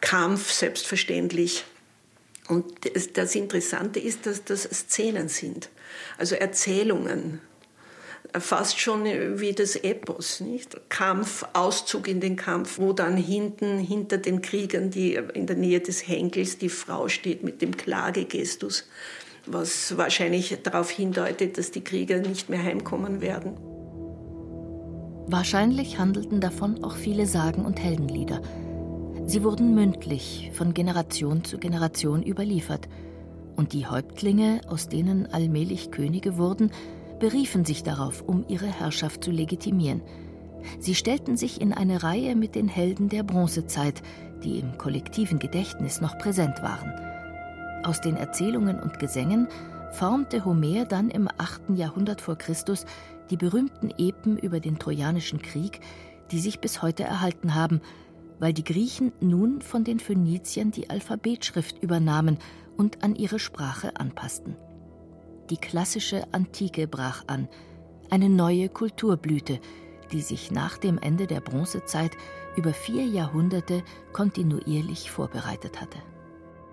Kampf 0.00 0.50
selbstverständlich. 0.50 1.64
Und 2.48 2.64
das 3.14 3.34
Interessante 3.34 4.00
ist, 4.00 4.26
dass 4.26 4.44
das 4.44 4.62
Szenen 4.62 5.28
sind, 5.28 5.68
also 6.18 6.34
Erzählungen, 6.34 7.40
fast 8.38 8.78
schon 8.78 9.04
wie 9.04 9.52
das 9.52 9.76
Epos, 9.76 10.40
nicht? 10.40 10.76
Kampf, 10.88 11.44
Auszug 11.52 12.06
in 12.08 12.20
den 12.20 12.36
Kampf, 12.36 12.78
wo 12.78 12.92
dann 12.92 13.16
hinten 13.16 13.78
hinter 13.78 14.18
den 14.18 14.42
Kriegern, 14.42 14.90
die 14.90 15.14
in 15.14 15.46
der 15.46 15.56
Nähe 15.56 15.80
des 15.80 16.06
Henkels, 16.06 16.58
die 16.58 16.68
Frau 16.68 17.08
steht 17.08 17.42
mit 17.42 17.62
dem 17.62 17.76
Klagegestus, 17.76 18.88
was 19.46 19.96
wahrscheinlich 19.96 20.56
darauf 20.62 20.90
hindeutet, 20.90 21.58
dass 21.58 21.70
die 21.70 21.82
Krieger 21.82 22.18
nicht 22.18 22.48
mehr 22.48 22.62
heimkommen 22.62 23.20
werden. 23.20 23.56
Wahrscheinlich 25.26 25.98
handelten 25.98 26.40
davon 26.40 26.82
auch 26.82 26.96
viele 26.96 27.26
Sagen 27.26 27.64
und 27.64 27.80
Heldenlieder. 27.80 28.42
Sie 29.26 29.44
wurden 29.44 29.74
mündlich 29.74 30.50
von 30.54 30.74
Generation 30.74 31.44
zu 31.44 31.58
Generation 31.58 32.22
überliefert, 32.22 32.88
und 33.56 33.74
die 33.74 33.86
Häuptlinge, 33.86 34.62
aus 34.68 34.88
denen 34.88 35.26
allmählich 35.26 35.90
Könige 35.90 36.38
wurden, 36.38 36.70
beriefen 37.18 37.64
sich 37.64 37.82
darauf, 37.82 38.22
um 38.26 38.44
ihre 38.48 38.66
Herrschaft 38.66 39.22
zu 39.22 39.30
legitimieren. 39.30 40.02
Sie 40.78 40.94
stellten 40.94 41.36
sich 41.36 41.60
in 41.60 41.72
eine 41.72 42.02
Reihe 42.02 42.36
mit 42.36 42.54
den 42.54 42.68
Helden 42.68 43.08
der 43.08 43.22
Bronzezeit, 43.22 44.02
die 44.42 44.58
im 44.58 44.78
kollektiven 44.78 45.38
Gedächtnis 45.38 46.00
noch 46.00 46.16
präsent 46.18 46.62
waren. 46.62 46.92
Aus 47.84 48.00
den 48.00 48.16
Erzählungen 48.16 48.80
und 48.80 48.98
Gesängen 48.98 49.48
formte 49.92 50.44
Homer 50.44 50.84
dann 50.84 51.10
im 51.10 51.28
8. 51.36 51.76
Jahrhundert 51.76 52.20
vor 52.20 52.36
Christus 52.36 52.86
die 53.30 53.36
berühmten 53.36 53.90
Epen 53.96 54.38
über 54.38 54.60
den 54.60 54.78
Trojanischen 54.78 55.40
Krieg, 55.40 55.80
die 56.30 56.40
sich 56.40 56.60
bis 56.60 56.82
heute 56.82 57.04
erhalten 57.04 57.54
haben, 57.54 57.80
weil 58.40 58.52
die 58.52 58.64
Griechen 58.64 59.12
nun 59.20 59.62
von 59.62 59.84
den 59.84 60.00
Phöniziern 60.00 60.72
die 60.72 60.90
Alphabetschrift 60.90 61.82
übernahmen 61.82 62.38
und 62.76 63.04
an 63.04 63.14
ihre 63.14 63.38
Sprache 63.38 63.96
anpassten. 63.96 64.56
Die 65.50 65.58
klassische 65.58 66.24
Antike 66.32 66.88
brach 66.88 67.24
an, 67.26 67.48
eine 68.08 68.28
neue 68.28 68.68
Kulturblüte, 68.68 69.60
die 70.10 70.22
sich 70.22 70.50
nach 70.50 70.78
dem 70.78 70.98
Ende 70.98 71.26
der 71.26 71.40
Bronzezeit 71.40 72.12
über 72.56 72.72
vier 72.72 73.04
Jahrhunderte 73.04 73.84
kontinuierlich 74.12 75.10
vorbereitet 75.10 75.80
hatte. 75.80 75.98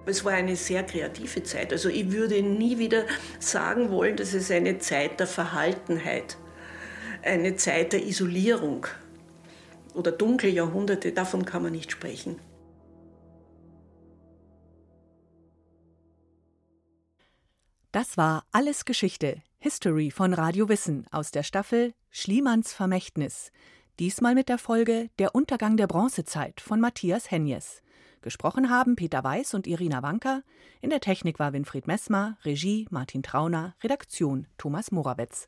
Es 0.05 0.23
war 0.23 0.31
eine 0.31 0.55
sehr 0.55 0.83
kreative 0.83 1.43
Zeit. 1.43 1.73
Also 1.73 1.89
ich 1.89 2.11
würde 2.11 2.41
nie 2.41 2.79
wieder 2.79 3.03
sagen 3.39 3.91
wollen, 3.91 4.15
dass 4.15 4.33
es 4.33 4.49
eine 4.49 4.79
Zeit 4.79 5.19
der 5.19 5.27
Verhaltenheit, 5.27 6.37
eine 7.23 7.57
Zeit 7.57 7.91
der 7.91 8.05
Isolierung 8.05 8.87
oder 9.97 10.11
dunkle 10.11 10.49
Jahrhunderte, 10.49 11.11
davon 11.11 11.43
kann 11.43 11.63
man 11.63 11.71
nicht 11.71 11.91
sprechen. 11.91 12.39
Das 17.91 18.15
war 18.15 18.45
Alles 18.51 18.85
Geschichte, 18.85 19.41
History 19.57 20.11
von 20.11 20.33
Radio 20.33 20.69
Wissen 20.69 21.07
aus 21.09 21.31
der 21.31 21.41
Staffel 21.41 21.93
Schliemanns 22.11 22.71
Vermächtnis. 22.73 23.51
Diesmal 23.99 24.35
mit 24.35 24.49
der 24.49 24.59
Folge 24.59 25.09
Der 25.17 25.33
Untergang 25.33 25.77
der 25.77 25.87
Bronzezeit 25.87 26.61
von 26.61 26.79
Matthias 26.79 27.31
Henjes. 27.31 27.81
Gesprochen 28.21 28.69
haben 28.69 28.95
Peter 28.95 29.23
Weiß 29.23 29.55
und 29.55 29.65
Irina 29.65 30.03
Wanker. 30.03 30.43
In 30.81 30.91
der 30.91 30.99
Technik 30.99 31.39
war 31.39 31.53
Winfried 31.53 31.87
Messmer, 31.87 32.37
Regie 32.43 32.85
Martin 32.91 33.23
Trauner, 33.23 33.73
Redaktion 33.81 34.45
Thomas 34.59 34.91
Morawetz. 34.91 35.47